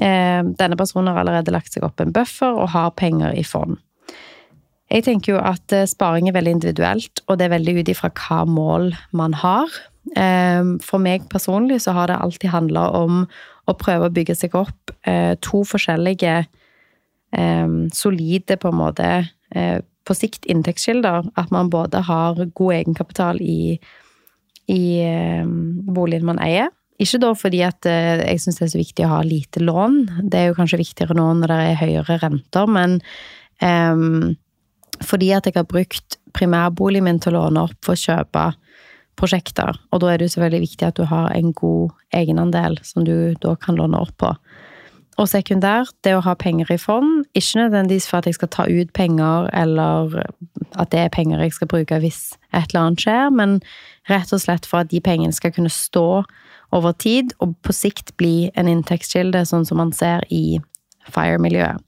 Eh, 0.00 0.42
denne 0.56 0.78
personen 0.80 1.12
har 1.12 1.20
allerede 1.22 1.52
lagt 1.52 1.74
seg 1.74 1.84
opp 1.84 2.00
en 2.00 2.12
buffer 2.14 2.56
og 2.56 2.72
har 2.74 2.92
penger 2.96 3.36
i 3.36 3.44
fond. 3.44 3.78
Jeg 4.90 5.04
tenker 5.06 5.34
jo 5.34 5.42
at 5.42 5.72
eh, 5.76 5.88
sparing 5.88 6.28
er 6.28 6.36
veldig 6.36 6.56
individuelt, 6.58 7.22
og 7.28 7.38
det 7.38 7.46
er 7.46 7.56
veldig 7.56 7.76
ut 7.80 7.92
ifra 7.92 8.12
hva 8.16 8.42
mål 8.48 8.90
man 9.16 9.36
har. 9.42 9.72
Eh, 10.16 10.76
for 10.84 11.02
meg 11.02 11.28
personlig 11.32 11.82
så 11.84 11.94
har 11.96 12.10
det 12.10 12.20
alltid 12.20 12.52
handla 12.54 12.88
om 13.00 13.24
å 13.68 13.76
prøve 13.78 14.08
å 14.08 14.14
bygge 14.14 14.34
seg 14.34 14.56
opp 14.58 14.90
to 15.44 15.60
forskjellige 15.68 16.40
solide, 17.94 18.56
på 18.58 18.72
en 18.72 18.78
måte, 18.80 19.10
på 20.02 20.16
sikt 20.18 20.48
inntektskilder. 20.50 21.28
At 21.38 21.52
man 21.54 21.70
både 21.70 22.00
har 22.08 22.40
god 22.58 22.74
egenkapital 22.74 23.38
i 23.38 23.78
i 24.70 25.00
eh, 25.02 25.46
boligen 25.90 26.28
man 26.28 26.40
eier. 26.42 26.70
Ikke 27.00 27.20
da 27.22 27.32
fordi 27.38 27.62
at 27.64 27.88
eh, 27.88 28.20
jeg 28.26 28.42
syns 28.42 28.60
det 28.60 28.66
er 28.66 28.72
så 28.74 28.80
viktig 28.80 29.06
å 29.06 29.12
ha 29.14 29.20
lite 29.24 29.62
lån, 29.64 30.00
det 30.28 30.40
er 30.40 30.50
jo 30.50 30.58
kanskje 30.58 30.82
viktigere 30.82 31.16
nå 31.16 31.26
når 31.40 31.52
det 31.52 31.60
er 31.64 31.80
høyere 31.80 32.18
renter, 32.20 32.70
men 32.70 32.98
um, 33.64 34.34
fordi 35.00 35.30
at 35.32 35.48
jeg 35.48 35.56
har 35.56 35.68
brukt 35.68 36.18
primærboligen 36.36 37.06
min 37.06 37.20
til 37.22 37.32
å 37.32 37.46
låne 37.46 37.64
opp 37.70 37.78
for 37.86 37.96
å 37.96 38.02
kjøpe 38.02 38.50
prosjekter. 39.20 39.78
Og 39.92 40.02
da 40.02 40.10
er 40.10 40.20
det 40.20 40.28
jo 40.28 40.34
selvfølgelig 40.34 40.66
viktig 40.66 40.88
at 40.88 41.00
du 41.00 41.06
har 41.08 41.32
en 41.32 41.54
god 41.56 41.96
egenandel 42.16 42.78
som 42.84 43.04
du 43.08 43.32
da 43.40 43.54
kan 43.60 43.80
låne 43.80 44.00
opp 44.00 44.12
på. 44.20 44.34
Og 45.20 45.28
sekundært, 45.28 45.92
det 46.06 46.14
å 46.16 46.22
ha 46.24 46.32
penger 46.38 46.70
i 46.72 46.78
fond, 46.80 47.26
ikke 47.36 47.58
nødvendigvis 47.58 48.06
for 48.08 48.22
at 48.22 48.28
jeg 48.28 48.38
skal 48.38 48.48
ta 48.54 48.64
ut 48.70 48.92
penger, 48.96 49.50
eller 49.52 50.14
at 50.80 50.92
det 50.94 51.02
er 51.02 51.12
penger 51.12 51.42
jeg 51.44 51.52
skal 51.58 51.68
bruke 51.68 51.98
hvis 52.00 52.22
et 52.56 52.70
eller 52.70 52.86
annet 52.86 53.04
skjer, 53.04 53.26
men 53.36 53.58
rett 54.08 54.32
og 54.32 54.40
slett 54.40 54.68
for 54.68 54.80
at 54.80 54.88
de 54.92 55.02
pengene 55.04 55.36
skal 55.36 55.52
kunne 55.52 55.72
stå 55.72 56.22
over 56.72 56.96
tid, 56.96 57.34
og 57.44 57.52
på 57.66 57.74
sikt 57.76 58.14
bli 58.16 58.48
en 58.56 58.70
inntektskilde, 58.70 59.44
sånn 59.44 59.66
som 59.68 59.82
man 59.82 59.92
ser 59.92 60.24
i 60.32 60.60
FIRE-miljøet. 61.10 61.84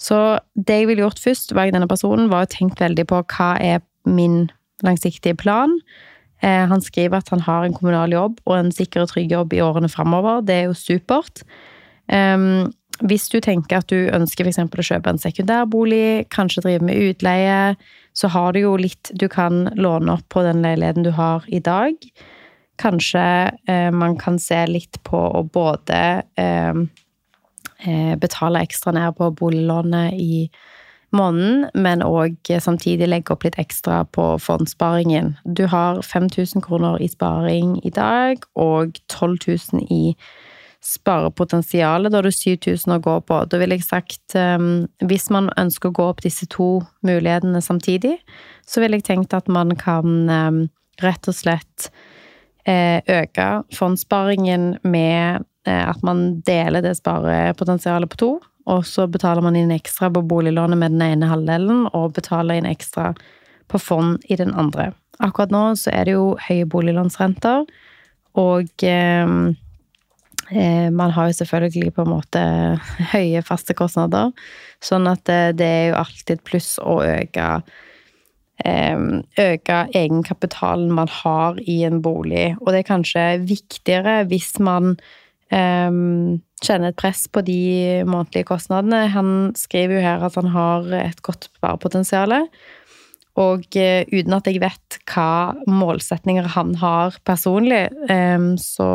Så 0.00 0.38
det 0.56 0.80
jeg 0.80 0.88
ville 0.88 1.04
gjort 1.04 1.20
først, 1.22 1.52
var 1.54 1.68
denne 1.70 1.90
personen, 1.90 2.30
var 2.32 2.46
å 2.46 2.50
tenke 2.50 2.80
veldig 2.80 3.06
på 3.10 3.20
hva 3.34 3.50
er 3.60 3.84
min 4.08 4.48
langsiktige 4.84 5.36
plan. 5.38 5.76
Eh, 6.40 6.64
han 6.70 6.82
skriver 6.82 7.20
at 7.20 7.30
han 7.32 7.44
har 7.44 7.64
en 7.64 7.76
kommunal 7.76 8.12
jobb 8.12 8.40
og 8.44 8.56
en 8.56 8.72
sikker 8.74 9.04
og 9.04 9.12
trygg 9.12 9.32
jobb 9.32 9.54
i 9.54 9.62
årene 9.64 9.88
framover. 9.92 10.42
Det 10.44 10.56
er 10.56 10.66
jo 10.68 10.76
supert. 10.78 11.44
Um, 12.12 12.72
hvis 13.02 13.26
du 13.32 13.40
tenker 13.42 13.80
at 13.80 13.90
du 13.90 14.06
ønsker 14.14 14.46
f.eks. 14.46 14.60
å 14.62 14.86
kjøpe 14.86 15.10
en 15.10 15.18
sekundærbolig, 15.18 16.28
kanskje 16.30 16.62
drive 16.62 16.86
med 16.86 17.00
utleie, 17.10 17.74
så 18.14 18.30
har 18.30 18.54
du 18.54 18.60
jo 18.62 18.76
litt 18.78 19.10
du 19.18 19.26
kan 19.28 19.66
låne 19.74 20.14
opp 20.14 20.28
på 20.30 20.44
den 20.46 20.62
leiligheten 20.62 21.06
du 21.06 21.10
har 21.16 21.42
i 21.50 21.58
dag. 21.58 21.98
Kanskje 22.78 23.24
eh, 23.70 23.90
man 23.90 24.14
kan 24.18 24.38
se 24.38 24.60
litt 24.70 25.00
på 25.06 25.18
å 25.18 25.42
både 25.42 25.98
ehm, 26.38 26.86
eh, 27.82 28.14
betale 28.20 28.62
ekstra 28.62 28.94
ned 28.94 29.18
på 29.18 29.32
boliglånet 29.42 30.14
i 30.14 30.46
måneden, 31.14 31.68
men 31.74 32.02
òg 32.02 32.50
samtidig 32.62 33.10
legge 33.10 33.34
opp 33.34 33.46
litt 33.46 33.58
ekstra 33.58 34.02
på 34.14 34.34
fondssparingen. 34.42 35.34
Du 35.44 35.66
har 35.70 36.02
5000 36.02 36.62
kroner 36.62 37.02
i 37.02 37.10
sparing 37.10 37.80
i 37.86 37.90
dag, 37.94 38.42
og 38.54 38.98
12 39.10 39.38
000 39.46 39.86
i 39.90 40.02
sparepotensialet. 40.84 42.12
Da 42.12 42.18
har 42.18 42.22
du 42.22 42.32
7000 42.32 42.92
å 42.92 43.00
gå 43.02 43.16
på. 43.24 43.38
Da 43.48 43.60
ville 43.60 43.78
jeg 43.78 43.86
sagt 43.86 44.36
um, 44.36 44.84
hvis 45.00 45.30
man 45.32 45.48
ønsker 45.60 45.90
å 45.90 45.96
gå 45.96 46.08
opp 46.12 46.20
disse 46.24 46.46
to 46.52 46.82
mulighetene 47.06 47.62
samtidig, 47.64 48.18
så 48.68 48.82
ville 48.82 49.00
jeg 49.00 49.08
tenkt 49.08 49.36
at 49.36 49.48
man 49.48 49.72
kan 49.80 50.28
um, 50.28 50.60
rett 51.02 51.30
og 51.30 51.36
slett 51.36 51.88
uh, 52.68 53.00
øke 53.00 53.48
fondssparingen 53.72 54.74
med 54.84 55.46
uh, 55.68 55.84
at 55.88 56.04
man 56.04 56.42
deler 56.44 56.84
det 56.84 56.98
sparepotensialet 57.00 58.12
på 58.12 58.20
to. 58.20 58.32
Og 58.68 58.84
så 58.88 59.08
betaler 59.08 59.44
man 59.44 59.56
inn 59.56 59.72
ekstra 59.72 60.12
på 60.12 60.24
boliglånet 60.28 60.80
med 60.80 60.96
den 60.96 61.08
ene 61.08 61.32
halvdelen, 61.32 61.88
og 61.96 62.14
betaler 62.16 62.60
inn 62.60 62.68
ekstra 62.68 63.12
på 63.72 63.80
fond 63.80 64.20
i 64.28 64.36
den 64.40 64.52
andre. 64.52 64.92
Akkurat 65.24 65.52
nå 65.52 65.66
så 65.80 65.92
er 65.96 66.08
det 66.08 66.16
jo 66.16 66.32
høye 66.44 66.68
boliglånsrenter, 66.68 67.68
og 68.40 68.82
um, 68.88 69.52
Eh, 69.54 69.63
man 70.50 71.10
har 71.14 71.30
jo 71.30 71.38
selvfølgelig 71.38 71.94
på 71.96 72.04
en 72.04 72.12
måte 72.12 72.40
høye 73.14 73.40
faste 73.46 73.74
kostnader, 73.78 74.30
sånn 74.84 75.08
at 75.08 75.24
det, 75.28 75.56
det 75.62 75.68
er 75.68 75.86
jo 75.88 75.98
alltid 76.02 76.44
pluss 76.44 76.74
å 76.82 77.00
øke 77.04 77.48
øke 78.64 79.78
egenkapitalen 79.98 80.92
man 80.94 81.08
har 81.10 81.58
i 81.66 81.82
en 81.84 82.00
bolig. 82.02 82.54
Og 82.60 82.70
det 82.72 82.84
er 82.84 82.90
kanskje 82.92 83.24
viktigere 83.42 84.22
hvis 84.30 84.54
man 84.62 84.94
kjenner 85.50 86.90
et 86.90 86.98
press 86.98 87.26
på 87.28 87.42
de 87.44 88.04
månedlige 88.08 88.48
kostnadene. 88.48 89.04
Han 89.12 89.52
skriver 89.58 89.98
jo 89.98 90.06
her 90.06 90.24
at 90.26 90.38
han 90.38 90.50
har 90.54 90.88
et 91.02 91.20
godt 91.22 91.48
sparepotensial. 91.50 92.34
Og 93.40 93.64
uh, 93.66 94.02
uten 94.14 94.36
at 94.36 94.46
jeg 94.46 94.60
vet 94.62 94.98
hva 95.10 95.54
målsetninger 95.66 96.46
han 96.54 96.74
har 96.78 97.16
personlig, 97.26 97.88
um, 98.06 98.52
så, 98.60 98.88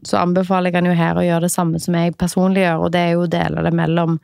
så, 0.00 0.22
anbefaler 0.22 0.72
jeg 0.72 0.80
han 0.80 0.88
jo 0.88 0.96
her 0.96 1.20
å 1.20 1.26
gjøre 1.26 1.44
det 1.44 1.52
samme 1.52 1.80
som 1.82 1.98
jeg 1.98 2.16
personlig 2.20 2.64
gjør, 2.64 2.86
og 2.86 2.94
det 2.94 3.02
er 3.02 3.12
jo 3.12 3.26
å 3.26 3.30
dele 3.34 3.66
det 3.66 3.74
mellom 3.76 4.18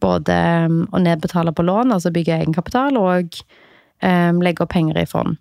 både 0.00 0.36
um, 0.64 0.82
å 0.96 1.02
nedbetale 1.02 1.52
på 1.52 1.66
lån, 1.68 1.92
altså 1.92 2.12
bygge 2.14 2.40
egenkapital, 2.40 2.96
og 3.00 3.42
legge 4.00 4.64
opp 4.64 4.70
penger 4.72 4.96
i 4.96 5.04
fond. 5.04 5.34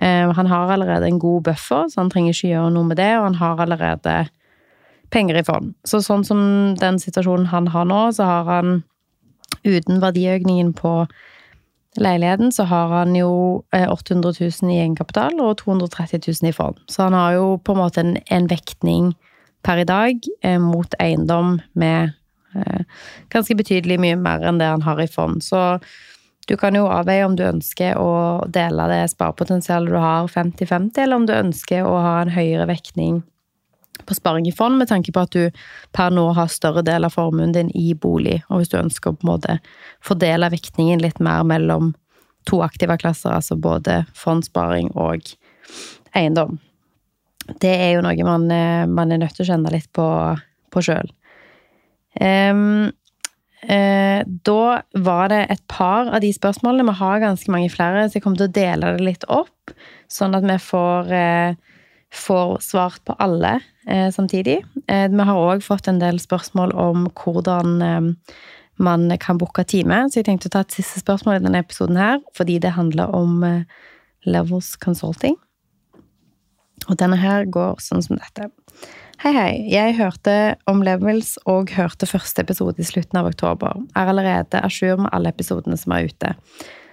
han 0.00 0.46
har 0.48 0.70
allerede 0.72 1.04
en 1.04 1.18
god 1.20 1.42
buffer, 1.50 1.90
så 1.92 1.98
han 2.00 2.08
trenger 2.08 2.32
ikke 2.32 2.48
gjøre 2.48 2.70
noe 2.72 2.88
med 2.88 2.96
det, 2.96 3.10
og 3.18 3.26
han 3.26 3.34
har 3.36 3.60
allerede 3.60 4.14
penger 5.12 5.36
i 5.36 5.42
fond. 5.44 5.74
Så 5.84 6.00
sånn 6.00 6.24
som 6.24 6.40
den 6.80 6.96
situasjonen 7.02 7.50
han 7.52 7.68
har 7.74 7.84
nå, 7.84 7.98
så 8.16 8.24
har 8.24 8.48
han 8.48 8.78
uten 9.66 10.00
verdiøkningen 10.00 10.72
på 10.78 10.94
leiligheten, 11.98 12.52
så 12.52 12.64
har 12.70 12.88
han 12.88 13.16
jo 13.16 13.62
800 13.72 14.30
eh, 14.30 14.50
000 14.62 14.70
i 14.70 14.78
egenkapital 14.78 15.40
og 15.42 15.56
230 15.58 16.20
000 16.42 16.50
i 16.50 16.54
fond. 16.54 16.78
Så 16.86 17.08
han 17.08 17.16
har 17.16 17.34
jo 17.38 17.56
på 17.64 17.74
en 17.74 17.82
måte 17.82 18.04
en, 18.04 18.16
en 18.30 18.46
vektning 18.50 19.12
per 19.66 19.82
i 19.82 19.88
dag 19.88 20.30
eh, 20.42 20.60
mot 20.62 20.94
eiendom 21.02 21.58
med 21.72 22.12
eh, 22.54 22.84
ganske 23.32 23.56
betydelig 23.58 23.98
mye 24.00 24.20
mer 24.20 24.46
enn 24.46 24.60
det 24.60 24.70
han 24.70 24.86
har 24.86 25.02
i 25.02 25.10
fond. 25.10 25.42
Så 25.44 25.80
du 26.48 26.56
kan 26.58 26.74
jo 26.74 26.88
avveie 26.90 27.26
om 27.26 27.36
du 27.38 27.44
ønsker 27.46 27.98
å 27.98 28.46
dele 28.50 28.88
det 28.90 29.02
sparepotensialet 29.12 29.92
du 29.92 29.98
har 30.00 30.30
50-50, 30.30 31.02
eller 31.02 31.16
om 31.16 31.26
du 31.26 31.34
ønsker 31.36 31.86
å 31.86 31.98
ha 32.00 32.16
en 32.22 32.32
høyere 32.34 32.66
vektning 32.70 33.20
på 34.06 34.16
sparing 34.16 34.48
i 34.48 34.54
fond, 34.54 34.78
med 34.78 34.90
tanke 34.90 35.12
på 35.12 35.24
at 35.24 35.34
du 35.34 35.62
per 35.96 36.12
nå 36.14 36.26
har 36.36 36.52
større 36.52 36.84
del 36.86 37.06
av 37.06 37.14
formuen 37.14 37.54
din 37.56 37.70
i 37.76 37.92
bolig, 37.94 38.40
og 38.48 38.60
hvis 38.60 38.72
du 38.72 38.78
ønsker 38.80 39.12
å 39.12 39.18
på 39.18 39.26
en 39.26 39.32
måte 39.32 39.58
fordele 40.04 40.50
vektningen 40.52 41.02
litt 41.02 41.20
mer 41.20 41.44
mellom 41.46 41.92
to 42.48 42.62
aktive 42.64 42.96
klasser, 43.00 43.34
altså 43.36 43.56
både 43.60 44.04
fondssparing 44.16 44.90
og 44.98 45.34
eiendom. 46.16 46.58
Det 47.60 47.72
er 47.72 47.96
jo 47.96 48.04
noe 48.04 48.26
man, 48.26 48.46
eh, 48.50 48.86
man 48.86 49.12
er 49.12 49.20
nødt 49.22 49.36
til 49.36 49.46
å 49.46 49.50
kjenne 49.52 49.72
litt 49.74 49.90
på, 49.96 50.06
på 50.70 50.84
sjøl. 50.84 51.10
Um, 52.20 52.90
uh, 53.70 54.20
da 54.26 54.62
var 54.98 55.30
det 55.30 55.44
et 55.54 55.62
par 55.70 56.10
av 56.10 56.20
de 56.24 56.32
spørsmålene. 56.34 56.88
Vi 56.90 57.00
har 57.00 57.22
ganske 57.22 57.52
mange 57.54 57.70
flere, 57.72 58.08
så 58.08 58.18
jeg 58.18 58.24
kommer 58.24 58.42
til 58.42 58.50
å 58.50 58.58
dele 58.58 58.94
det 58.96 59.06
litt 59.06 59.26
opp, 59.30 59.74
sånn 60.10 60.34
at 60.34 60.46
vi 60.46 60.56
får 60.62 61.12
eh, 61.14 61.58
får 62.14 62.58
svart 62.64 63.04
på 63.06 63.14
alle 63.22 63.60
eh, 63.86 64.10
samtidig. 64.10 64.60
Eh, 64.86 65.06
vi 65.10 65.26
har 65.28 65.36
òg 65.36 65.62
fått 65.62 65.88
en 65.88 66.00
del 66.02 66.18
spørsmål 66.22 66.74
om 66.74 67.06
hvordan 67.14 67.76
eh, 67.82 68.32
man 68.80 69.10
kan 69.20 69.38
booke 69.38 69.64
time, 69.68 70.06
så 70.08 70.20
jeg 70.20 70.30
tenkte 70.30 70.48
å 70.48 70.56
ta 70.56 70.64
et 70.64 70.74
siste 70.74 71.02
spørsmål 71.02 71.38
i 71.38 71.44
denne 71.44 71.60
episoden 71.62 72.00
her, 72.00 72.18
fordi 72.36 72.58
det 72.62 72.74
handler 72.78 73.12
om 73.16 73.44
eh, 73.44 73.62
Levels 74.26 74.74
Consulting. 74.80 75.36
Og 76.88 76.96
denne 76.98 77.18
her 77.20 77.44
går 77.44 77.80
sånn 77.84 78.02
som 78.02 78.18
dette. 78.18 78.48
Hei, 79.20 79.34
hei. 79.36 79.50
Jeg 79.68 79.98
hørte 79.98 80.34
om 80.70 80.80
Levels 80.80 81.34
og 81.44 81.74
hørte 81.76 82.08
første 82.08 82.40
episode 82.40 82.80
i 82.80 82.86
slutten 82.88 83.18
av 83.20 83.28
oktober. 83.28 83.76
Er 83.92 84.08
allerede 84.08 84.62
à 84.64 84.70
jour 84.72 84.96
med 84.96 85.12
alle 85.12 85.28
episodene 85.28 85.76
som 85.76 85.92
er 85.92 86.08
ute. 86.08 86.32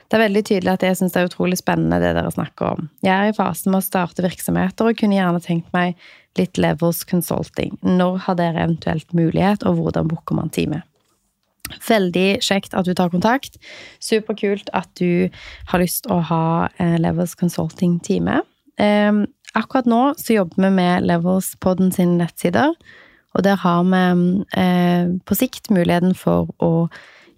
Det 0.08 0.16
er 0.16 0.24
veldig 0.24 0.44
tydelig 0.48 0.72
at 0.72 0.86
jeg 0.88 0.98
syns 1.00 1.16
det 1.16 1.22
er 1.22 1.30
utrolig 1.30 1.58
spennende 1.60 2.00
det 2.00 2.14
dere 2.16 2.32
snakker 2.32 2.78
om. 2.78 2.86
Jeg 3.04 3.12
er 3.14 3.32
i 3.32 3.36
fasen 3.36 3.74
med 3.74 3.82
å 3.82 3.88
starte 3.88 4.24
virksomheter 4.24 4.88
og 4.88 5.00
kunne 5.00 5.18
gjerne 5.18 5.42
tenkt 5.44 5.74
meg 5.76 5.98
litt 6.40 6.60
Levels 6.62 7.04
Consulting. 7.10 7.76
Når 7.84 8.22
har 8.28 8.38
dere 8.40 8.64
eventuelt 8.64 9.12
mulighet, 9.18 9.66
og 9.68 9.82
hvordan 9.82 10.08
booker 10.12 10.38
man 10.38 10.54
time? 10.54 10.84
Veldig 11.88 12.40
kjekt 12.46 12.76
at 12.78 12.88
du 12.88 12.94
tar 12.96 13.12
kontakt. 13.12 13.58
Superkult 14.00 14.72
at 14.78 14.88
du 15.00 15.28
har 15.72 15.84
lyst 15.84 16.08
å 16.08 16.22
ha 16.30 16.46
eh, 16.80 16.96
Levels 17.02 17.36
Consulting-time. 17.36 18.40
Ehm, 18.80 19.26
akkurat 19.58 19.90
nå 19.90 20.02
så 20.22 20.38
jobber 20.38 20.68
vi 20.68 20.72
med 20.78 21.08
Levels 21.10 21.56
Podden 21.60 21.92
sine 21.92 22.16
nettsider, 22.22 22.72
og 23.36 23.44
der 23.46 23.60
har 23.60 23.84
vi 23.84 24.04
eh, 24.56 25.12
på 25.28 25.38
sikt 25.38 25.72
muligheten 25.74 26.16
for 26.18 26.54
å 26.64 26.88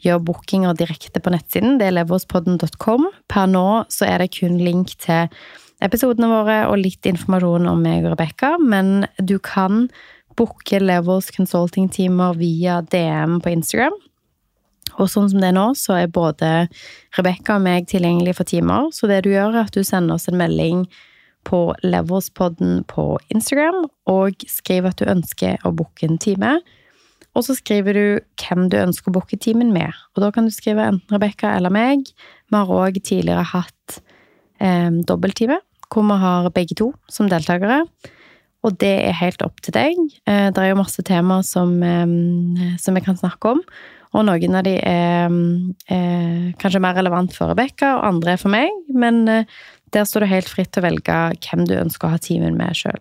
gjør 0.06 0.22
bookinger 0.30 0.78
direkte 0.78 1.22
på 1.24 1.34
nettsiden. 1.34 1.78
Det 1.80 1.90
er 1.90 1.98
leverspodden.com. 1.98 3.10
Per 3.32 3.50
nå 3.50 3.66
så 3.92 4.08
er 4.08 4.24
det 4.24 4.34
kun 4.38 4.60
link 4.62 4.96
til 5.02 5.28
episodene 5.84 6.30
våre 6.32 6.62
og 6.70 6.80
litt 6.82 7.08
informasjon 7.08 7.68
om 7.72 7.84
meg 7.84 8.04
og 8.04 8.16
Rebekka, 8.16 8.56
men 8.60 9.08
du 9.20 9.38
kan 9.44 9.88
booke 10.40 10.80
Levels 10.80 11.32
consulting-timer 11.36 12.38
via 12.40 12.80
DM 12.82 13.40
på 13.44 13.52
Instagram. 13.52 13.96
Og 15.00 15.08
sånn 15.12 15.30
som 15.32 15.40
det 15.40 15.52
er 15.52 15.56
nå, 15.56 15.68
så 15.80 16.00
er 16.02 16.12
både 16.12 16.68
Rebekka 17.18 17.60
og 17.60 17.64
meg 17.68 17.88
tilgjengelig 17.92 18.36
for 18.40 18.50
timer. 18.50 18.90
Så 18.96 19.08
det 19.12 19.22
du 19.26 19.32
gjør, 19.32 19.54
er 19.54 19.68
at 19.68 19.76
du 19.76 19.86
sender 19.88 20.18
oss 20.18 20.28
en 20.32 20.40
melding 20.40 20.88
på 21.48 21.62
Levelspodden 21.86 22.84
på 22.90 23.14
Instagram 23.32 23.86
og 24.12 24.44
skriver 24.52 24.92
at 24.92 25.00
du 25.00 25.08
ønsker 25.08 25.62
å 25.64 25.72
booke 25.76 26.08
en 26.08 26.20
time. 26.20 26.58
Og 27.40 27.46
så 27.48 27.56
skriver 27.56 27.96
du 27.96 28.06
hvem 28.44 28.68
du 28.68 28.76
ønsker 28.82 29.08
å 29.08 29.16
booke 29.16 29.40
timen 29.40 29.72
med. 29.72 29.96
Og 30.16 30.26
da 30.26 30.30
kan 30.36 30.48
du 30.48 30.52
skrive 30.52 30.90
enten 30.92 31.16
Rebekka 31.16 31.54
eller 31.56 31.72
meg. 31.72 32.10
Vi 32.52 32.58
har 32.58 32.72
òg 32.76 33.00
tidligere 33.00 33.46
hatt 33.54 34.00
eh, 34.60 34.90
dobbelttime, 35.08 35.62
hvor 35.88 36.04
vi 36.10 36.18
har 36.20 36.50
begge 36.52 36.76
to 36.82 36.92
som 37.08 37.32
deltakere. 37.32 37.86
Og 38.68 38.76
det 38.84 38.92
er 39.08 39.16
helt 39.22 39.40
opp 39.46 39.64
til 39.64 39.78
deg. 39.78 40.04
Eh, 40.28 40.50
det 40.52 40.66
er 40.66 40.74
jo 40.74 40.82
masse 40.82 41.06
temaer 41.08 41.48
som, 41.48 41.78
eh, 41.80 42.76
som 42.76 43.00
vi 43.00 43.06
kan 43.08 43.16
snakke 43.16 43.56
om. 43.56 43.64
Og 44.18 44.26
noen 44.26 44.58
av 44.58 44.66
de 44.66 44.76
er 44.82 45.32
eh, 45.94 46.46
kanskje 46.60 46.82
mer 46.84 46.98
relevant 46.98 47.32
for 47.36 47.54
Rebekka, 47.54 47.94
og 48.00 48.08
andre 48.10 48.36
er 48.36 48.42
for 48.42 48.52
meg. 48.52 48.74
Men 48.92 49.24
eh, 49.32 49.60
der 49.96 50.08
står 50.10 50.26
du 50.26 50.34
helt 50.34 50.50
fritt 50.52 50.74
til 50.74 50.84
å 50.84 50.90
velge 50.90 51.20
hvem 51.46 51.68
du 51.70 51.78
ønsker 51.78 52.10
å 52.10 52.18
ha 52.18 52.22
timen 52.22 52.58
med 52.60 52.76
sjøl. 52.78 53.00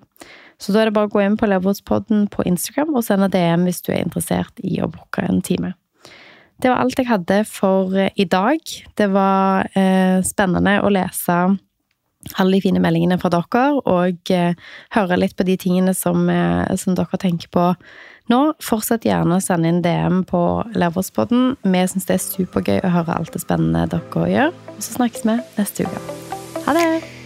Så 0.59 0.75
da 0.75 0.83
er 0.83 0.88
det 0.88 0.97
bare 0.97 1.11
å 1.11 1.12
gå 1.12 1.23
inn 1.23 1.38
på 1.38 1.47
Leverpodden 1.47 2.27
på 2.33 2.44
Instagram 2.49 2.97
og 2.99 3.07
sende 3.07 3.31
DM 3.31 3.68
hvis 3.68 3.83
du 3.87 3.92
er 3.94 4.03
interessert 4.03 4.59
i 4.66 4.81
å 4.83 4.90
booke 4.90 5.23
en 5.23 5.42
time. 5.44 5.75
Det 6.59 6.73
var 6.73 6.83
alt 6.83 6.99
jeg 6.99 7.07
hadde 7.07 7.44
for 7.47 7.94
eh, 7.94 8.11
i 8.18 8.27
dag. 8.27 8.59
Det 8.99 9.07
var 9.14 9.68
eh, 9.79 10.18
spennende 10.27 10.81
å 10.83 10.90
lese 10.90 11.38
alle 12.35 12.57
de 12.57 12.62
fine 12.64 12.83
meldingene 12.83 13.18
fra 13.21 13.31
dere, 13.33 13.64
og 13.88 14.33
eh, 14.35 14.55
høre 14.97 15.18
litt 15.21 15.37
på 15.38 15.47
de 15.49 15.57
tingene 15.61 15.94
som, 15.97 16.27
eh, 16.33 16.77
som, 16.81 16.97
dere 16.99 17.21
tenker 17.21 17.51
på 17.55 17.66
nå. 18.33 18.40
Fortsett 18.64 19.07
gjerne 19.09 19.38
å 19.38 19.44
sende 19.44 19.71
inn 19.71 19.83
DM 19.85 20.25
på 20.29 20.42
Leverspodden. 20.79 21.55
Vi 21.62 21.85
syns 21.92 22.09
det 22.11 22.18
er 22.18 22.25
supergøy 22.27 22.83
å 22.83 22.94
høre 22.99 23.21
alt 23.21 23.35
det 23.37 23.44
spennende 23.44 23.87
dere 23.94 24.27
gjør. 24.33 24.59
Og 24.75 24.83
så 24.83 24.99
snakkes 24.99 25.29
vi 25.29 25.38
neste 25.61 25.87
uke. 25.88 26.03
Ha 26.66 26.77
det! 26.77 27.17